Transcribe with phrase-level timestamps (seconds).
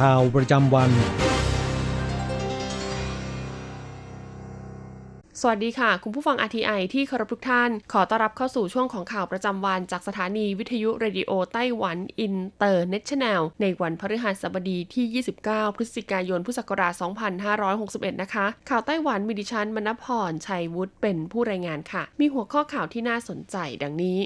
[0.04, 0.90] ่าวประจำวัน
[5.40, 16.92] สวัสดีค่ะ คุณผู้ฟัง RTI ที่เคารพทุกท่าน ขอต้อนรับเข้าสู่ช่วงของข่าวประจำวัน จากสถานีวิทยุเรดิโอไต้หวันอินเตอร์เนชั่นแนลในวันพฤหัสบดีที่ 29 พฤศจิกายน พุทธศักราช
[17.58, 24.18] 2561 นะคะ ข่าวไต้หวันมีดิฉันมณพรชัยวุฒิเป็นผู้รายงานค่ะ มีหัวข้อข่าวที่น่าสนใจดังนี้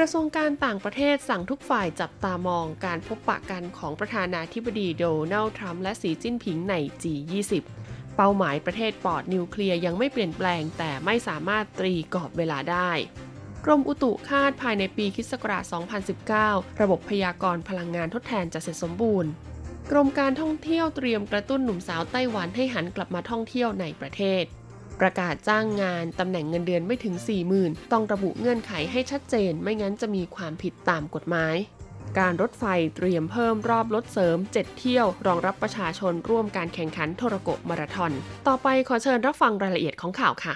[0.00, 7.52] กระทรวงการต่างประเทศสั่งทุกฝ่ายจับตามองการพบปะกันของประธานาธิบดีโดนัลด์ทรัมป์และสีจิ้นผิงใน G20
[8.16, 12.90] เป้าหมายประเทศปลอดนิวเคลียร์ยังไม่เปลี่ยนแปลงแต่ไม่สามารถตรีกรอบเวลาได้
[13.64, 15.32] กรมอุตุคาดภายในปีคศ
[16.06, 19.30] 2019 ระบบพยากรณ์พลังงานทดแทนจะเสร็จสมบูรณ์
[19.90, 24.44] กรมการท่องเที่ยวเตรียมกระตุ้นหนุ่มสาวไต้หวันให้หันกลับมาท่องเที่ยวในประเทศ
[25.00, 27.14] ประกาศจ้างงานตำแหน่งเงินเดือนไม่ถึง
[27.54, 31.56] 40,000 ต้องระบุเงื่อนไขให้ชัดเจน ไม่งั้นจะมีความผิดตามกฎหมาย
[32.18, 32.64] การรถไฟ
[32.96, 38.12] เตรียมเพิ่มรอบรถเสริม 7 เที่ยว รองรับประชาชนร่วมการแข่งขันโทรโกมาราธอน
[38.48, 40.54] ต่อไปขอเชิญรับฟังรายละเอียดของข่าวค่ะ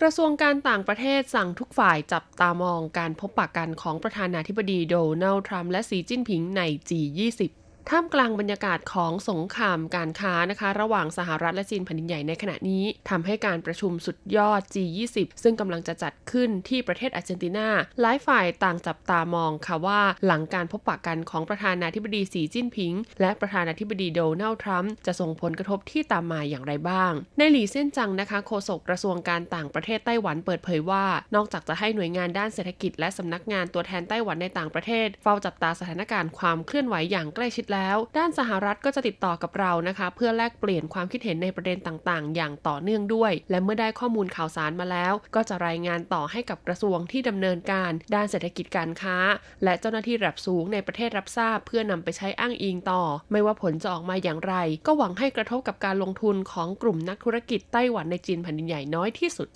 [0.00, 7.42] กระทรวงการต่างประเทศสั่งทุกฝ่ายจับตามองการพบปะกันของประธานาธิบดีโดนัลด์ทรัมป์และสีจิ้นผิงใน G20
[7.90, 17.68] ท่ามกลางบรรยากาศของสงครามการค้านะคะ ระหว่างสหรัฐและจีนแผ่นดินใหญ่ในขณะนี้ทำให้การประชุมสุดยอด G20 ซึ่งกำลังจะจัดขึ้นที่ประเทศอาร์เจนตินา
[18.00, 49.16] หลายฝ่ายต่างจับตามองค่ะว่า หลังการพบปะกันของประธานาธิบดีสีจิ้นผิง และประธานาธิบดีโดนัลด์ทรัมป์จะส่งผลกระทบที่ตามมาอย่างไรบ้าง ในหลีเส้นจังนะคะโฆษกกระทรวงการต่างประเทศไต้หวันเปิดเผยว่า นอกจากจะให้หน่วยงานด้านเศรษฐกิจ และสำนักงานตัวแทนไต้หวันในต่างประเทศเฝ้าจับตาสถานการณ์ความเคลื่อนไหวอย่างใกล้ชิดแล้ว ด้านสหรัฐก็จะติดต่อกับเรานะคะ เพื่อแลกเปลี่ยนความคิดเห็นในประเด็นต่างๆ อย่างต่อเนื่องด้วย และเมื่อได้ข้อมูลข่าวสารมาแล้ว ก็จะรายงานต่อให้กับกระทรวงที่ดำเนินการ ด้านเศรษฐกิจการค้า
[49.64, 53.02] และเจ้าหน้าที่ระดับสูงในประเทศรับทราบ เพื่อนำไปใช้อ้างอิงต่อ
[53.32, 54.54] ไม่ว่าผลจะออกมาอย่างไร
[54.86, 59.48] ก็หวังให้กระทบกับการลงทุนของกลุ่มนักธุรกิจไต้หวันในจีนแผ่นดินใหญ่น้อยที่สุด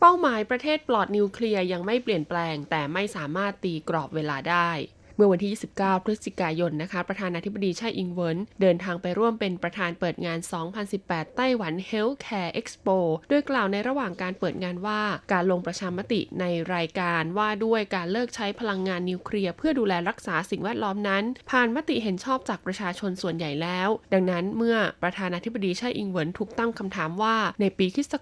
[0.00, 4.70] เป้าหมายประเทศปลอดนิวเคลียร์ยังไม่เปลี่ยนแปลง แต่ไม่สามารถตีกรอบเวลาได้
[5.16, 10.38] เมื่อวันที่ 29 พฤศจิกายนนะคะ ประธานาธิบดีไช่อิงเวินเดินทางไปร่วมเป็นประธานเปิดงาน
[10.86, 15.00] 2018 ไต้หวัน Healthcare Expo โดยกล่าวในระหว่างการเปิดงานว่า
[15.32, 16.44] การลงประชามติใน
[16.74, 28.14] รายการว่าด้วยการเลิกใช้พลังงานนิวเคลียร์เพื่อดูแลรักษาสิ่งแวดล้อมนั้น ผ่านมติเห็นชอบจากประชาชนส่วนใหญ่แล้ว ดังนั้นเมื่อประธานาธิบดีไช่อิงเวินถูกตั้งคำถามว่าในปีคศ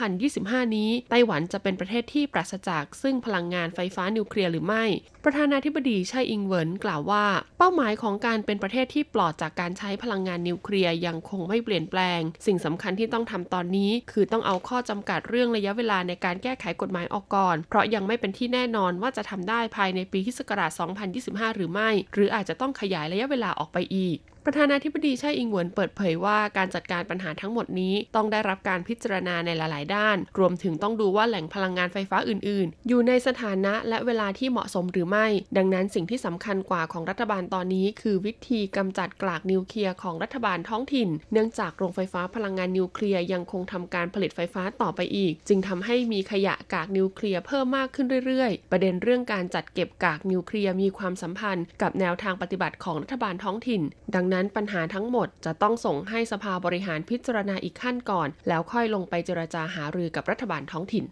[0.00, 4.84] 2025 นี้ ไต้หวันจะเป็นประเทศที่ปราศจากซึ่งพลังงานไฟฟ้านิวเคลียร์หรือไม่
[5.24, 7.24] ประธานาธิบดีไช่อิงเวินกล่าวว่า
[7.58, 20.70] เป้าหมายของการเป็นประเทศที่ปลอดจากการใช้พลังงานนิวเคลียร์ยังคงไม่เปลี่ยนแปลง สิ่งสำคัญที่ต้องทำตอนนี้ คือต้องเอาข้อจำกัดเรื่องระยะเวลาในการแก้ไขกฎหมายออกก่อน เพราะยังไม่เป็นที่แน่นอนว่าจะทำได้ภายในปีที่ศกราช
[21.14, 53.82] 2025 หรือไม่ หรืออาจจะต้องขยายระยะเวลาออกไปอีก ประธานาธิบดีไช่อิงเหวินเปิดเผยว่าการจัดการปัญหาทั้งหมดนี้ต้องได้รับการพิจารณาในหลาย ๆ ด้าน รวมถึงต้องดูว่าแหล่งพลังงานไฟฟ้าอื่น ๆ อยู่ในสถานะและเวลาที่เหมาะสมหรือไม่ ดังนั้นสิ่งที่สำคัญกว่าของรัฐบาลตอนนี้ คือวิธีกำจัดกลากนิวเคลียร์ของรัฐบาลท้องถิ่น เนื่องจากโรงไฟฟ้าพลังงานนิวเคลียร์ยังคงทำการผลิตไฟฟ้าต่อไปอีก จึงทำให้มีขยะกากนิวเคลียร์เพิ่มมากขึ้นเรื่อย ๆ ประเด็นเรื่องการจัดเก็บกากนิวเคลียร์มีความสัมพันธ์ กับแนวทางปฏิบัติของรัฐบาลท้องถิ่น
[54.14, 61.04] ดังนั้นปัญหาทั้งหมดจะต้องส่งให้สภาบริหารพิจารณาอีกขั้นก่อน แล้วค่อยลงไปเจรจาหารือกับรัฐบาลท้องถิ่น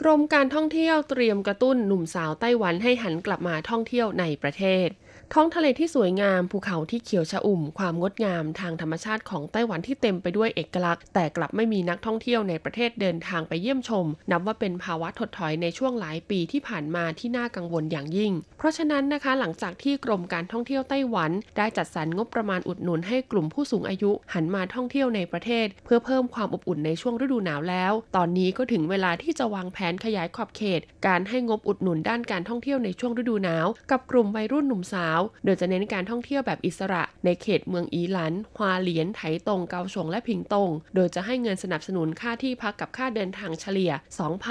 [0.00, 4.88] กรมการท่องเที่ยวเตรียมกระตุ้นหนุ่มสาวไต้หวันให้หันกลับมาท่องเที่ยวในประเทศ
[5.36, 39.60] ท้องทะเลที่สวยงาม ภูเขาที่เขียวชอุ่ม ความงดงามทางธรรมชาติของไต้หวันที่เต็มไปด้วยเอกลักษณ์ แต่กลับไม่มีนักท่องเที่ยวในประเทศเดินทางไปเยี่ยมชม นับว่าเป็นภาวะถดถอยในช่วงหลายปีที่ผ่านมาที่น่ากังวลอย่างยิ่ง เพราะฉะนั้นนะคะ หลังจากที่กรมการท่องเที่ยวไต้หวัน ได้จัดสรรงบประมาณอุดหนุนให้กลุ่มผู้สูงอายุ หันมาท่องเที่ยวในประเทศ เพื่อเพิ่มความอบอุ่นในช่วงฤดูหนาวแล้ว ตอนนี้ก็ถึงเวลาที่จะวางแผนขยายขอบเขต การให้งบอุดหนุนด้านการท่องเที่ยวในช่วงฤดูหนาว กับกลุ่มวัยรุ่นหนุ่มสาวโดยจะเน้นการท่องเที่ยวแบบอิสระ ในเขตเมืองอีหลันฮวาเหลียน ไถตง
[39.70, 43.92] เกาฉงและพิงตง โดยจะให้เงินสนับสนุนค่าที่พักกับค่าเดินทางเฉลี่ย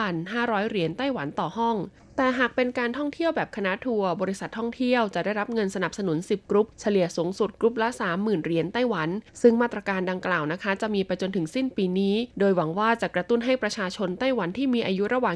[0.03, 1.77] 2,500 เหรียญไต้หวันต่อห้อง
[2.17, 9.09] แต่หากเป็นการท่องเที่ยวแบบคณะทัวร์บริษัทท่องเที่ยวจะได้รับเงินสนับสนุน 10 กรุ๊ป เฉลี่ยสูงสุดกรุ๊ปละ 30,000 เหรียญไต้หวัน
[9.41, 15.35] ซึ่งมาตรการดังกล่าวนะคะ จะมีไปจนถึงสิ้นปีนี้ โดยหวังว่าจะกระตุ้นให้ประชาชนไต้หวันที่มีอายุระหว่าง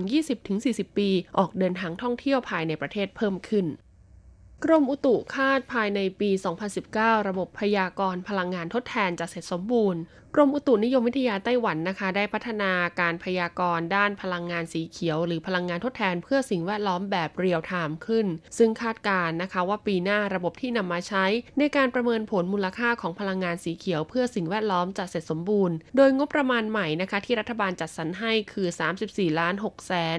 [0.50, 3.66] 20-40 ปี ออกเดินทางท่องเที่ยวภายในประเทศเพิ่มขึ้น
[4.64, 6.30] กรมอุตุคาดภายในปี
[6.80, 10.02] 2019 ระบบพยากรณ์พลังงานทดแทนจะเสร็จสมบูรณ์
[10.36, 12.72] กรมอุตุนิยมวิทยาไต้หวันนะคะ ได้พัฒนา
[13.02, 18.28] การพยากรณ์ด้านพลังงานสีเขียว หรือพลังงานทดแทนเพื่อสิ่งแวดล้อมแบบเรียลไทม์ขึ้น
[18.58, 21.26] ซึ่งคาดการนะคะว่าปีหน้าระบบที่นำมาใช้
[21.60, 28.68] ในการประเมินผลมูลค่าของพลังงานสีเขียว เพื่อสิ่งแวดล้อมจะเสร็จสมบูรณ์ โดยงบประมาณใหม่นะคะ ที่รัฐบาลจัดสรรให้คือ
[29.04, 30.18] 34ล้าน6แสน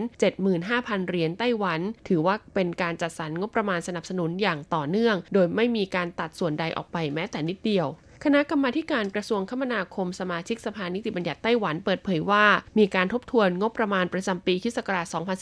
[0.54, 7.88] 75,000 เหรียญไต้หวัน ถือว่าเป็นการจัดสรรงบประมาณสนับสนุนอย่างต่อเนื่อง โดยไม่มีการตัดส่วนใดออกไปแม้แต่นิดเดียว
[8.24, 12.46] คณะกรรมาการกระทรวงคมนาคมสมาชิกสภานิติบัญญัติไต้หวันเปิดเผยว่า
[12.78, 14.78] มีการทบทวนงบประมาณประจำปีคศ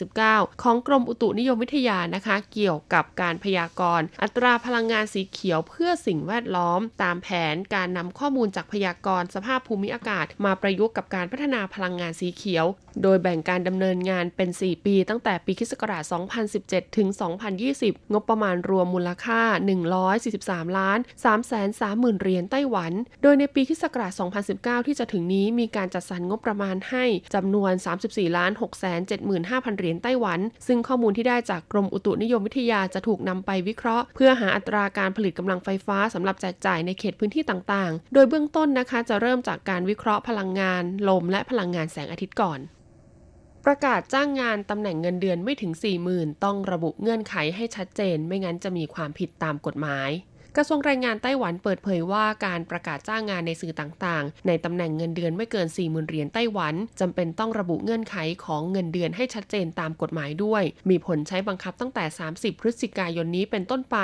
[0.00, 12.66] 2019 ของกรมอุตุนิยมวิทยานะคะ เกี่ยวกับการพยากรณ์อัตราพลังงานสีเขียวเพื่อสิ่งแวดล้อม ตามแผนการนำข้อมูลจากพยากรณ์สภาพภูมิอากาศ มาประยุกต์กับการพัฒนาพลังงานสีเขียว
[13.02, 15.72] โดยแบ่งการดำเนินงานเป็น 4 ปี ตั้งแต่ปีคศ
[16.34, 17.08] 2017 ถึง
[17.60, 19.40] 2020 งบประมาณรวมมูลค่า
[20.10, 22.92] 143 ล้าน3 3 0 0 0 0เหรียญไต้หวัน
[23.22, 23.84] โดยในปีคศ
[24.36, 27.04] 2019 ที่จะถึงนี้มีการจัดสรรงบประมาณให้
[27.34, 27.72] จำนวน
[28.04, 29.40] 34ล้าน6 7 5 0 0
[29.72, 42.60] 0 เหรียญไต้หวัน ซึ่งข้อมูลที่ได้จากกรมอุตุนิยมวิทยาจะถูกนำไปวิเคราะห์ เพื่อหาอัตราการผลิตกำลังไฟฟ้าสำหรับแจกจ่ายในเขตพื้นที่ต่างๆ โดยเบื้องต้นนะคะจะเริ่มจากการวิเคราะห์พลังงาน ลม และพลังงานแสงอาทิตย์ก่อน
[43.66, 45.72] ประกาศจ้างงานตำแหน่งเงินเดือนไม่ถึง
[46.08, 50.10] 40,000 ต้องระบุเงื่อนไขให้ชัดเจน ไม่งั้นจะมีความผิดตามกฎหมาย
[50.58, 62.04] กระทรวงแรงงานไต้หวันเปิดเผยว่าการประกาศจ้างงานในสื่อต่างๆ ในตำแหน่งเงินเดือนไม่เกิน 40,000 เหรียญไต้หวันจำเป็นต้องระบุเงื่อนไขของเงินเดือนให้ชัดเจนตามกฎหมายด้วย มีผลใช้บังคับตั้งแต่
[62.34, 63.98] 30 พฤศจิกายนนี้เป็นต้นไป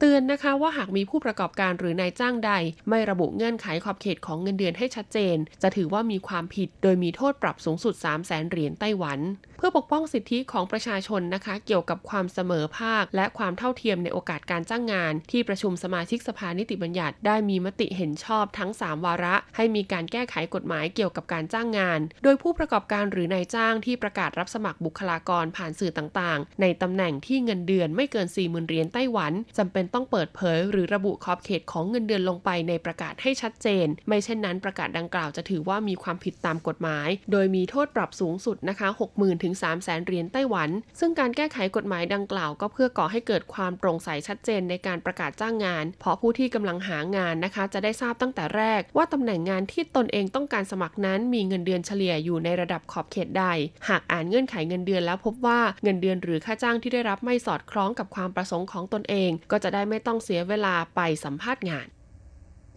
[0.00, 2.52] เตือนนะคะว่าหากมีผู้ประกอบการหรือนายจ้างใด
[2.88, 9.18] ไม่ระบุเงื่อนไขขอบเขตของเงินเดือนให้ชัดเจน จะถือว่ามีความผิด โดยมีโทษปรับสูงสุด 3 0 0แสนเหรียญไต้หวัน
[9.62, 40.70] พื่อปกป้องสิทธิของประชาชนนะคะ เกี่ยวกับความเสมอภาค และความเท่าเทียมในโอกาสการจ้างงาน ที่ประชุมสมาชิกสภานิติบัญญัติ ได้มีมติเห็นชอบทั้ง 3 วาระ ให้มีการแก้ไขกฎหมายเกี่ยวกับการจ้างงาน โดยผู้ประกอบการหรือนายจ้างที่ประกาศรับสมัครบุคลากรผ่านสื่อต่างๆ ในตำแหน่งที่เงินเดือนไม่เกิน 40,000เหรียญไต้หวันจำเป็นต้องเปิดเผย หรือระบุขอบเขตของเงินเดือนลงไปในประกาศให้ชัดเจน ไม่เช่นนั้นประกาศดังกล่าวจะถือว่ามีความผิดตามกฎหมาย โดยมีโทษปรับสูงสุดนะคะ 60,000ถึง300,000เหรียญไต้หวัน
[41.00, 53.44] ซึ่งการแก้ไขกฎหมายดังกล่าวก็เพื่อก่อให้เกิดความโปร่งใสชัดเจนในการประกาศจ้างงาน เพราะผู้ที่กำลังหางานนะคะ จะได้ทราบตั้งแต่แรก ว่าตำแหน่งงานที่ตนเองต้องการสมัครนั้นมีเงินเดือนเฉลี่ยอยู่ในระดับขอบเขตใด
[53.88, 61.88] หากอ่านเงื่อนไขเงินเดือนแล้วพบว่าเงินเดือนหรือค่าจ้างที่ได้รับไม่สอดคล้องกับความประสงค์ของตนเอง ก็จะได้ไม่ต้องเสียเวลาไปสัมภาษณ์งาน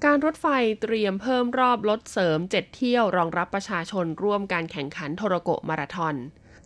[0.06, 0.48] การรถไฟ
[0.82, 6.16] เตรียมเพิ่มรอบรถเสริม 7 เที่ยวรองรับประชาชนร่วมการแข่งขันโทรโกมาราทอน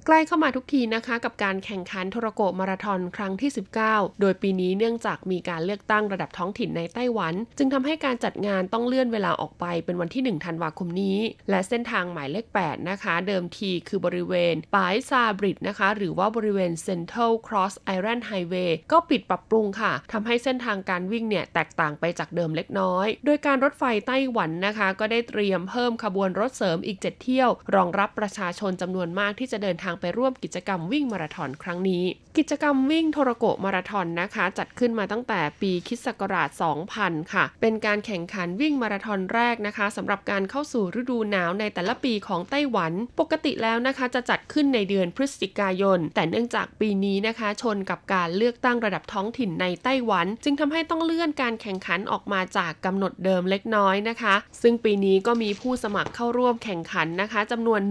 [0.10, 3.52] ใกล้เข้ามาทุกทีนะคะ กับการแข่งขันโทรโกมาราทอนครั้งที่
[3.86, 11.18] 19 โดยปีนี้เนื่องจากมีการเลือกตั้งระดับท้องถิ่นในไต้หวัน จึงทำให้การจัดงานต้องเลื่อนเวลาออกไปเป็นวันที่ 1 ธันวาคมนี้
[11.50, 32.04] และเส้นทางหมายเลข 8 นะคะ เดิมทีคือบริเวณปายซาบริดนะคะ หรือว่าบริเวณ Central Cross Iron Highway ก็ปิดปรับปรุงค่ะทำให้เส้นทางการวิ่งเนี่ยแตกต่างไปจากเดิมเล็กน้อย โดยการรถไฟไต้หวันนะคะ ก็ได้เตรียมเพิ่มขบวนรถเสริมอีก 7 เที่ยว รองรับประชาชนจำนวนมากที่จะเดินทางไปร่วมกิจกรรมวิ่งมาราธอนครั้งนี้
[32.38, 36.50] กิจกรรมวิ่งโทรโกมาราธอนนะคะ จัดขึ้นมาตั้งแต่ปีคิศกราช
[36.92, 57.82] 2000 ค่ะ เป็นการแข่งขันวิ่งมาราธอนแรกนะคะสำหรับการเข้าสู่ฤดูหนาวในแต่ละปีของไต้หวัน ปกติแล้วนะคะจะจัดขึ้นในเดือนพฤศจิกายน แต่เนื่องจากปีนี้นะคะ ชนกับการเลือกตั้งระดับท้องถิ่นในไต้หวัน จึงทำให้ต้องเลื่อนการแข่งขันออกมาจากกำหนดเดิมเล็กน้อยนะคะ ซึ่งปีนี้ก็มีผู้สมัครเข้าร่วมแข่งขันนะคะจำนวน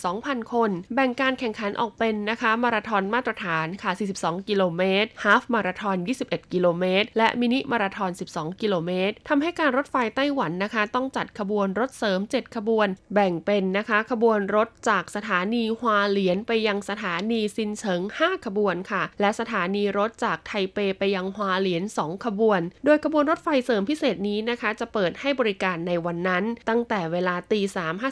[0.00, 5.96] 12,000 คน แบ่งการแแข่งขันออกเป็นนะคะมาราธอนมาตรฐานค่ะ 42 กิโลเมตรฮาฟมาราธอน
[6.26, 22.60] 21 กิโลเมตร และมินิมาราธอน 12 กิโลเมตรทำให้การรถไฟไต้หวันนะคะ ต้องจัดขบวนรถเสริม 7 ขบวน แบ่งเป็นนะคะ ขบวนรถจากสถานีฮวาเหลียนไปยังสถานีซินเฉิง 5 ขบวนค่ะ และสถานีรถจากไทเปไปยังฮวาเหลียน 2 ขบวน
[22.84, 27.60] โดยขบวนรถไฟเสริมพิเศษนี้นะคะ จะเปิดให้บริการในวันนั้น ตั้งแต่เวลาตี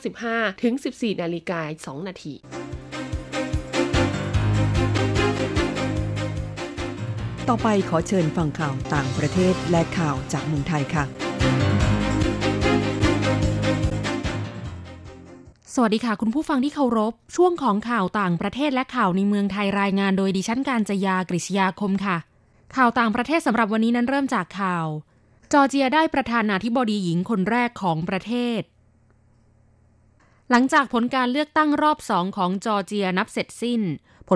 [0.04, 2.36] 3.55 ถึง 14นาฬิกา2นาที
[7.50, 11.04] ต่อไปขอเชิญฟังข่าวต่างประเทศและข่าวจากเมืองไทยค่ะ
[15.74, 22.16] สวัสดีค่ะ คุณผู้ฟังที่เคารพ ช่วงของข่าวต่างประเทศและข่าวในเมืองไทยรายงานโดยดิฉันการจยากริชยาคมค่ะ
[22.76, 24.86] ข่าวต่างประเทศสำหรับวันนี้นั้นเริ่มจากข่าว
[25.52, 28.60] จอร์เจียได้ประธานาธิบดีหญิงคนแรกของประเทศ
[30.50, 33.82] หลังจากผลการเลือกตั้งรอบสองของจอร์เจียนับเสร็จสิ้น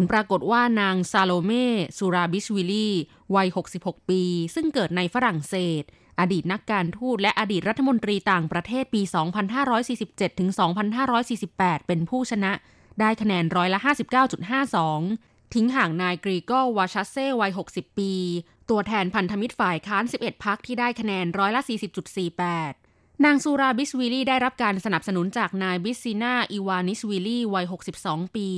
[0.00, 1.52] ปรากฏว่านางซาโลเม
[1.98, 2.88] ซูราบิชวิลี
[3.34, 3.48] วัย
[3.78, 4.22] 66 ปี
[4.54, 5.82] ซึ่งเกิดในฝรั่งเศส
[6.20, 9.02] อดีตนักการทูตและอดีตรัฐมนตรีต่างประเทศปี
[9.70, 10.50] 2547 ถึง
[11.18, 12.52] 2548 เป็นผู้ชนะ
[13.00, 13.80] ได้คะแนนร้อยละ
[14.86, 18.12] 59.52 ทิ้งห่างนายกรีโกวาชัสเซวัย 60 ปี
[18.70, 21.62] ตัวแทนพันธมิตรฝ่ายค้าน 11 พรรคที่ได้คะแนนร้อยละ
[22.42, 27.66] 40.48นางซูราบิสวิลีได้รับการสนับสนุนจากนายบิสซินาอีวานิสวิลีวัย
[28.00, 28.48] 62 ปี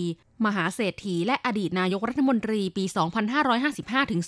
[0.46, 2.84] มหาเศรษฐีและอดีตนายกรัฐมนตรีปี
[3.48, 4.20] 2555 ถึง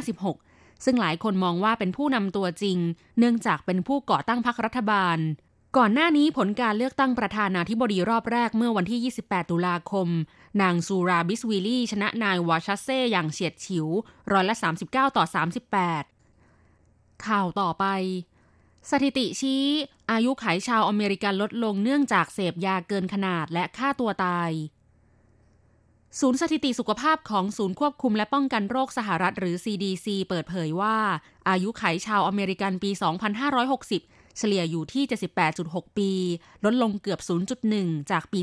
[0.00, 2.78] 2556 ซึ่งหลายคนมองว่าเป็นผู้นำตัวจริง
[3.18, 5.18] เนื่องจากเป็นผู้ก่อตั้งพรรครัฐบาล
[5.76, 10.08] ก่อนหน้านี้ผลการเลือกตั้งประธานาธิบดีรอบแรกเมื่อวันที่ 28 ตุลาคม
[10.62, 13.86] นางซูราบิสวิลี่ชนะนายวาชัสเซ่อย่างเฉียดฉิว
[14.32, 15.24] ร้อยละ 39 ต่อ
[16.04, 17.84] 38 ข่าวต่อไป
[18.90, 19.64] สถิติชี้
[20.10, 24.50] อายุขัยชาวอเมริกันลดลงเนื่องจากเสพยาเกินขนาดและฆ่าตัวตาย
[26.20, 30.96] ศูนย์สถิติสุขภาพของศูนย์ควบคุมและป้องกันโรคสหรัฐหรือ CDC เปิดเผยว่า
[31.48, 32.90] อายุขัยชาวอเมริกันปี
[33.64, 35.04] 2560 เฉลี่ยอยู่ที่
[35.50, 36.10] 78.6 ปี
[36.64, 37.20] ลดลงเกือบ
[37.64, 38.40] 0.1 จากปี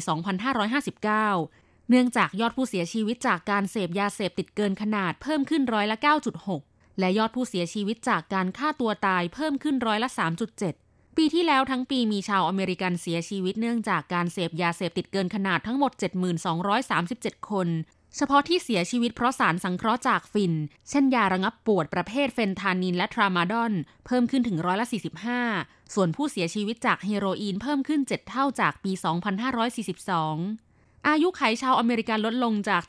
[1.13, 5.97] 2559 เนื่องจากยอดผู้เสียชีวิตจากการเสพยาเสพติดเกินขนาดเพิ่มขึ้นร้อยละ
[6.47, 15.91] 9.6 และยอดผู้เสียชีวิตจากการฆ่าตัวตายเพิ่มขึ้นร้อยละ 3.7 ปีที่แล้วทั้งปีมีชาวอเมริกันเสียชีวิตเนื่องจากการเสพยาเสพติดเกินขนาดทั้งหมด
[16.72, 17.68] 7237 คน
[18.15, 20.53] เฉพาะที่เสียชีวิตเพราะสารสังเคราะห์จากฝิ่น
[20.89, 23.74] เช่นยาระงับปวดประเภทเฟนทานินและทรามาดอน
[24.06, 24.88] เพิ่มขึ้นถึงร้อยละ
[25.39, 28.91] 45 ส่วนผู้เสียชีวิตจากเฮโรอีนเพิ่มขึ้น 7 เท่าจากปี
[29.80, 32.82] 2542 อายุไขชาวอเมริกันลดลงจาก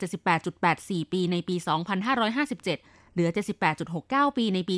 [0.53, 1.57] 78.84 ปีในปี
[2.31, 3.29] 2557 เหลือ
[3.83, 4.77] 78.69 ปีในปี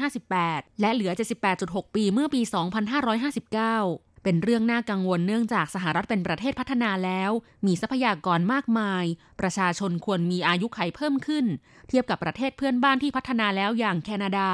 [0.00, 1.12] 2558 และเหลือ
[1.54, 7.30] 78.6 ปีเมื่อปี 2559เป็นเรื่องน่ากังวลเนื่องจากสหรัฐเป็นประเทศพัฒนาแล้ว
[7.66, 9.04] มีทรัพยากรมากมาย
[9.40, 11.44] ประชาชนควรมีอายุไขเพิ่มขึ้น
[11.88, 14.50] เทียบกับประเทศเพื่อนบ้านที่พัฒนาแล้วอย่างแคนาดา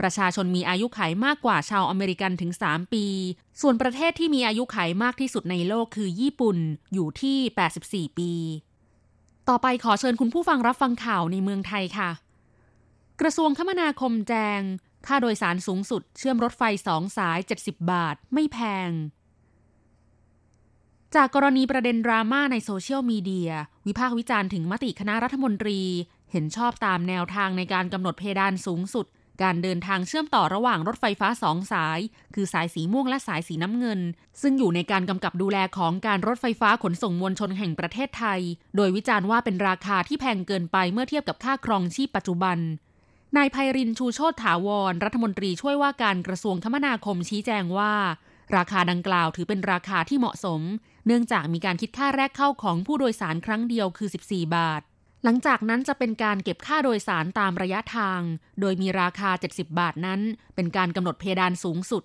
[0.00, 3.06] ประชาชนมีอายุขัยมากกว่าชาวอเมริกันถึง 3 ปี
[3.60, 6.56] ส่วนประเทศที่มีอายุขัยมากที่สุดในโลกคือญี่ปุ่น
[6.94, 7.38] อยู่ที่
[8.08, 8.32] 84 ปี
[9.48, 12.10] ต่อไปขอเชิญคุณผู้ฟังรับฟังข่าวในเมืองไทยค่ะ
[13.20, 14.60] กระทรวงคมนาคมแจง
[15.06, 18.58] ค่าโดยสารสูงสุดเชื่อมรถไฟสองสาย 70 บาท ไม่แพ
[18.88, 18.90] ง
[21.14, 23.50] จากกรณีประเด็นดราม่าในโซเชียลมีเดีย
[23.86, 25.80] วิพากษ์วิจารณ์ถึงมติคณะรัฐมนตรี
[26.32, 29.06] เห็นชอบตามแนวทางในการกำหนดเพดานสูงสุด
[29.42, 31.98] การเดินทางเชื่อมต่อระหว่างรถไฟฟ้าสองสาย
[32.34, 34.00] คือสายสีม่วงและสายสีน้ำเงิน
[34.42, 38.40] ซึ่งอยู่ในการกำกับดูแลของการรถไฟฟ้าขนส่งมวลชนแห่งประเทศไทย
[38.76, 42.58] โดยวิจารณ์ว่าเป็นราคาที่แพงเกินไปเมื่อเทียบกับค่าครองชีพปัจจุบัน
[43.36, 47.94] นายไพรินชูโชตถาวร รัฐมนตรีช่วยว่าการกระทรวงคมนาคมชี้แจงว่า
[48.56, 50.60] ราคาดังกล่าวถือเป็นราคาที่เหมาะสม
[51.06, 54.82] เนื่องจากมีการคิดค่าแรกเข้าของผู้โดยสารครั้งเดียวคือ 14 บาท
[55.24, 58.20] หลังจากนั้นจะเป็นการเก็บค่าโดยสารตามระยะทาง
[58.60, 60.20] โดยมีราคา 70 บาทนั้น
[60.54, 62.02] เป็นการกำหนดเพดานสูงสุด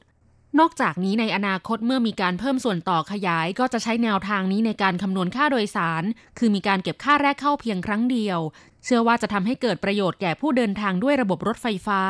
[0.59, 6.03] นอกจากนี้ในอนาคตเมื่อมีการเพิ่มส่วนต่อขยาย ก็จะใช้แนวทางนี้ในการคำนวณค่าโดยสาร
[6.38, 8.39] คือมีการเก็บค่าแรกเข้าเพียงครั้งเดียว
[8.85, 12.01] เชื่อว่าจะทำให้เกิดประโยชน์แก่ผู้เดินทางด้วยระบบรถไฟฟ้า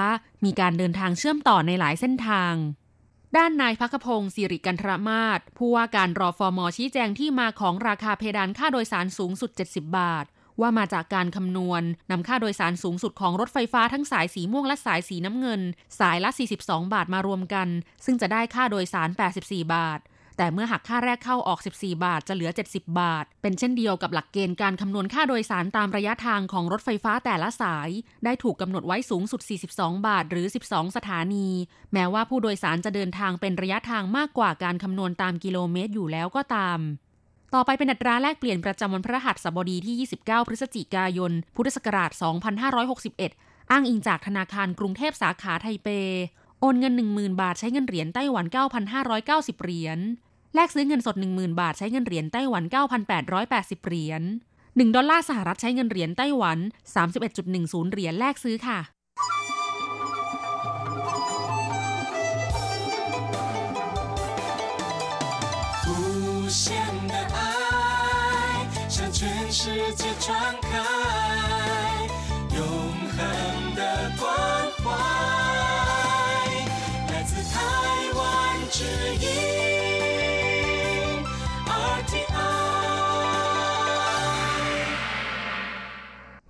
[0.45, 2.53] มีการเดินทางเชื่อมต่อในหลายเส้นทาง
[3.37, 10.25] ด้านนายพักพงศ์สิริกันทรมาศผู้ว่าการรอฟอร์มอชี้แจงที่มาของราคาเพดานค่าโดยสารสูงสุด 70 บาท
[10.61, 15.61] ว่ามาจากการคำนวณนำค่าโดยสารสูงสุดของรถไฟฟ้าทั้งสายสีม่วงและสายสีน้ำเงิน
[15.99, 16.29] สายละ
[16.61, 17.67] 42 บาทมารวมกัน
[18.05, 19.09] ซึ่งจะได้ค่าโดยสาร
[19.41, 19.99] 84 บาท
[20.41, 27.89] แต่เมื่อหักค่าแรกเข้าออก 14 บาทจะเหลือ 70 บาท เป็นเช่นเดียวกับหลักเกณฑ์การคำนวณค่าโดยสารตามระยะทางของรถไฟฟ้าแต่ละสาย
[28.25, 29.41] ได้ถูกกำหนดไว้สูงสุด
[29.73, 31.47] 42 บาท หรือ 12 สถานี
[31.93, 36.79] แม้ว่าผู้โดยสารจะเดินทางเป็นระยะทางมากกว่าการคำนวณตามกิโลเมตรอยู่แล้วก็ตาม
[37.53, 42.11] ต่อไปเป็นอัตราแลกเปลี่ยนประจำวันพฤหัสบดีที่ 29 พฤศจิกายน พุทธศักราช
[42.91, 45.89] 2561 อ้างอิงจากธนาคารกรุงเทพสาขาไทเป
[46.63, 48.45] โอนเงิน 10,000 บาทใช้เงินเหรียญไต้หวัน
[49.03, 49.99] 9,590 เหรียญ
[50.55, 52.63] แลกซื้อเงินสด 10,000 บาทใช้เงินเหรียญไต้หวัน
[53.09, 54.21] 9,880 เหรียญ
[54.59, 56.57] 1ดอลลาร์สหรัฐใช้เงินเหรียญไต้หวัน
[57.25, 58.79] 31.10 เหรียญแลกซื้อค่ะ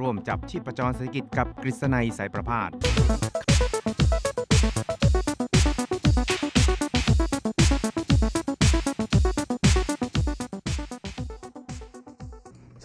[0.00, 2.70] ร่วมจับชีพประจรเศรษฐกิจกับกฤษณัยสายประพาส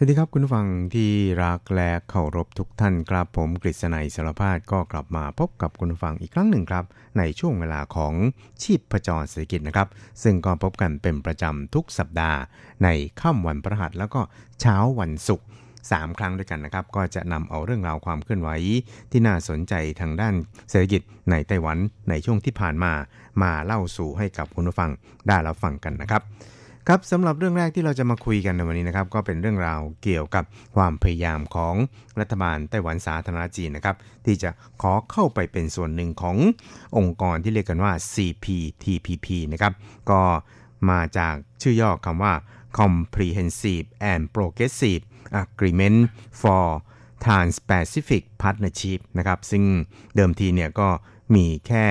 [0.01, 1.11] สวัสดีครับคุณผู้ฟังที่
[1.43, 6.85] รักและเคารพทุกท่านครับผมกฤษณัยสารพาดก็กลับมาพบกับคุณผู้ฟังอีกครั้งหนึ่งครับ
[7.17, 8.13] ในช่วงเวลาของ
[8.63, 9.87] ชีพประจรเศรษฐกิจนะครับ
[10.23, 12.39] ซึ่งก็พบกันเป็นประจำทุกสัปดาห์
[12.83, 12.87] ใน
[13.21, 14.21] ค่ำวันพฤหัสแล้วก็
[14.61, 15.45] เช้าวันศุกร์
[15.83, 18.49] 3 ครั้งด้วยกันนะครับ ก็จะนำเอาเรื่องราวความเคลื่อนไหว
[19.11, 20.35] ที่น่าสนใจทางด้าน
[20.69, 21.01] เศรษฐกิจ
[21.31, 21.77] ในไต้หวัน
[22.09, 22.93] ในช่วงที่ผ่านมา
[23.41, 24.89] มาเล่าสู่ให้กับคุณผู้ฟัง
[25.27, 26.23] ได้รับฟังกันนะครับ
[26.91, 30.43] ครับสำหรับเรื่องแรกที่เราจะมาคุยกันในวันนี้นะครับ ก็เป็นเรื่องราวเกี่ยวกับ
[30.75, 31.75] ความพยายามของ
[32.19, 34.49] รัฐบาลไต้หวันสาธารณจีนนะครับ ที่จะ
[34.81, 36.37] ขอเข้าไปเป็นส่วนหนึ่งของ
[36.97, 39.73] องค์กรที่เรียกกันว่า CPTPP นะครับ
[40.11, 40.21] ก็
[40.89, 42.33] มาจากชื่อย่อคำว่า
[42.77, 45.03] Comprehensive and Progressive
[45.41, 45.99] Agreement
[46.41, 46.65] for
[47.23, 49.63] Trans-Pacific Partnership นะครับ ซึ่ง
[50.15, 50.89] เดิมทีเนี่ยก็
[51.35, 51.85] มีแค่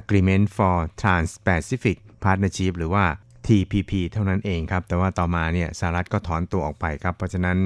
[0.00, 3.06] Agreement for Trans-Pacific Partnership หรือว่า
[3.46, 7.58] TPP เท่านั้นเองครับ แต่ว่าต่อมาเนี่ยสหรัฐก็ถอนตัวออกไปครับ เพราะฉะนั้น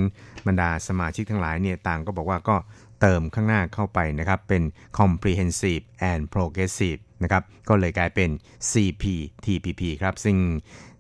[0.47, 2.57] บรรดาสมาชิกทั้งหลายเนี่ยต่างก็บอกว่าก็
[3.01, 4.63] เติมข้างหน้าเข้าไปนะครับเป็น
[4.99, 8.31] comprehensive and progressive นะครับก็เลยกลายเป็น
[8.71, 10.37] CPTPP ครับ ซึ่ง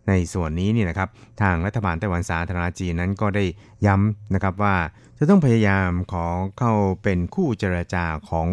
[0.08, 1.08] ในส่วนนี้นี่นะครับ
[1.42, 3.44] ทางรัฐบาลไต้หวันสาธารณจีนนั้นก็ได้
[3.86, 4.76] ย้ำนะครับว่า
[5.18, 6.26] จะต้องพยายามขอ
[6.58, 8.48] เข้าเป็นคู่เจรจาของ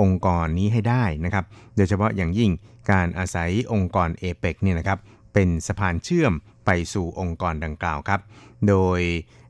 [0.00, 1.44] องค์กรนี้ให้ได้นะครับ
[1.76, 2.50] โดยเฉพาะอย่างยิ่ง
[2.90, 4.98] การอาศัยองค์กรเอเปกเนี่ยนะครับ
[5.38, 6.32] เป็นสะพานเชื่อม
[6.66, 8.20] ไปสู่องค์กรดังกล่าวครับ
[8.68, 9.00] โดย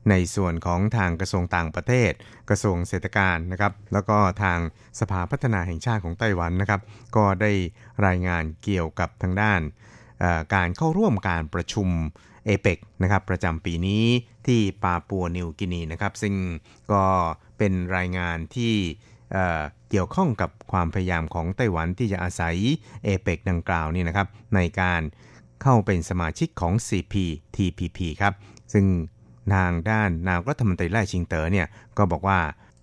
[0.09, 2.11] ในส่วนของทางกระทรวงต่างประเทศ
[2.49, 4.59] กระทรวงเศรษฐการนะครับ แล้วก็ทาง
[4.99, 6.81] สภาพัฒนาแห่งชาติของไต้หวันนะครับ
[7.15, 7.51] ก็ได้
[8.07, 9.61] รายงานเกี่ยวกับทางด้าน
[10.55, 11.87] การเข้าร่วมการประชุม
[12.45, 14.05] เอเปกนะครับประจำปีนี้
[14.47, 16.35] ที่ปาปัวนิวกินีนะครับ ซึ่ง
[16.91, 17.05] ก็
[17.57, 18.73] เป็นรายงานที่
[19.89, 22.55] เกี่ยวข้องกับความพยายามของไต้หวันที่จะอาศัย
[23.03, 25.01] เอเปกดังกล่าวนี่นะครับในการ
[25.61, 28.33] เข้าเป็นสมาชิกของ CPTPP ครับ
[28.73, 28.85] ซึ่ง
[29.53, 31.67] ทางด้านนายรัฐมนตรีไล่ชิงเต๋อเนี่ย
[31.97, 32.39] ก็บอกว่า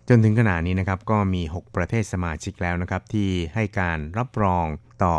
[0.08, 4.66] จนถึงขณะนี้นะครับก็มี 6 ประเทศสมาชิกแล้วนะครับ ที่ให้การรับรอง
[5.04, 5.16] ต่อ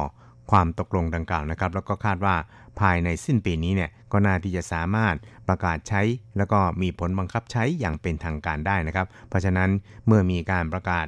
[0.52, 2.36] ความตกลงดังกล่าวนะครับ แล้วก็คาดว่า
[2.80, 5.16] ภายในสิ้นปีนี้เนี่ยก็น่าที่จะสามารถ
[5.48, 6.02] ประกาศใช้
[6.38, 9.70] แล้วก็มีผลบังคับใช้อย่างเป็นทางการได้นะครับ เพราะฉะนั้น
[10.08, 11.06] เมื่อมีการประกาศ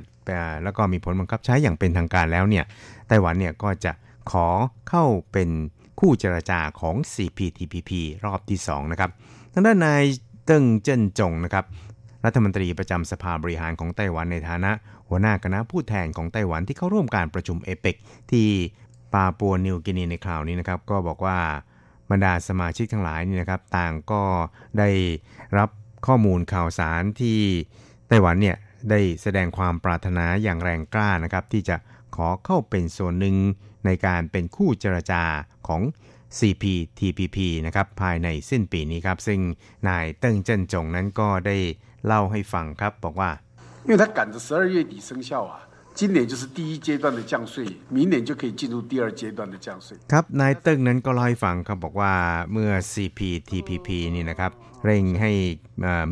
[0.64, 2.66] แล้วก็มีผลบังคับใช้อย่างเป็นทางการแล้วเนี่ย
[3.08, 3.92] ไต้หวันเนี่ยก็จะ
[4.32, 4.48] ขอ
[4.90, 5.50] เข้าเป็น
[6.00, 7.92] คู่เจรจาของ CPTPP
[8.26, 9.12] รอบที่ 2 นะครับ
[9.54, 10.04] ทางด้านนาย
[10.46, 11.66] เติ้งเจิ้นจงนะครับ
[12.26, 14.72] รัฐมนตรีประจำสภาบริหารของไต้หวันในฐานะ
[15.08, 17.96] หัวหน้าคณะผู้แทนของไต้หวันที่เข้าร่วมการประชุมเอเปก
[18.32, 18.48] ที่
[19.14, 21.38] ปาปัวนิวกินีในคราวนี้นะครับก็บอกว่า
[22.12, 24.24] บรรดาสมาชิกทั้งหลายนี่นะครับ ต่างก็
[24.80, 24.90] ได้
[25.58, 25.70] รับ
[26.08, 27.40] ข้อมูลข่าวสารที่
[28.08, 28.58] ไต้หวันเนี่ย
[28.90, 31.76] ได้แสดงความปรารถนาอย่างแรงกล้านะครับ ที่จะ
[32.16, 33.36] ขอเข้าเป็นส่วนหนึ่ง
[33.87, 35.23] ในการเป็นคู่เจรจา
[35.69, 35.83] ของ
[36.39, 39.41] CPTPP นะครับภายในสิ้นปีนี้ครับ ซึ่ง
[39.89, 41.57] นายเติ้งเจิ้นจงนั้นก็ได้
[42.07, 43.31] เล่าให้ฟังครับ บอกว่า
[43.87, 45.55] 因为他赶着十二月底生效啊
[45.99, 47.55] 今年就是第一阶段的降税
[47.97, 52.13] 明年就可以进入第二阶段的降税ครับนายเติ้งนั้นก็เล่าให้ฟังครับบอกว่า
[52.53, 54.53] เมื่อ CPTPP นี่นะครับ
[54.85, 55.33] เร่งให้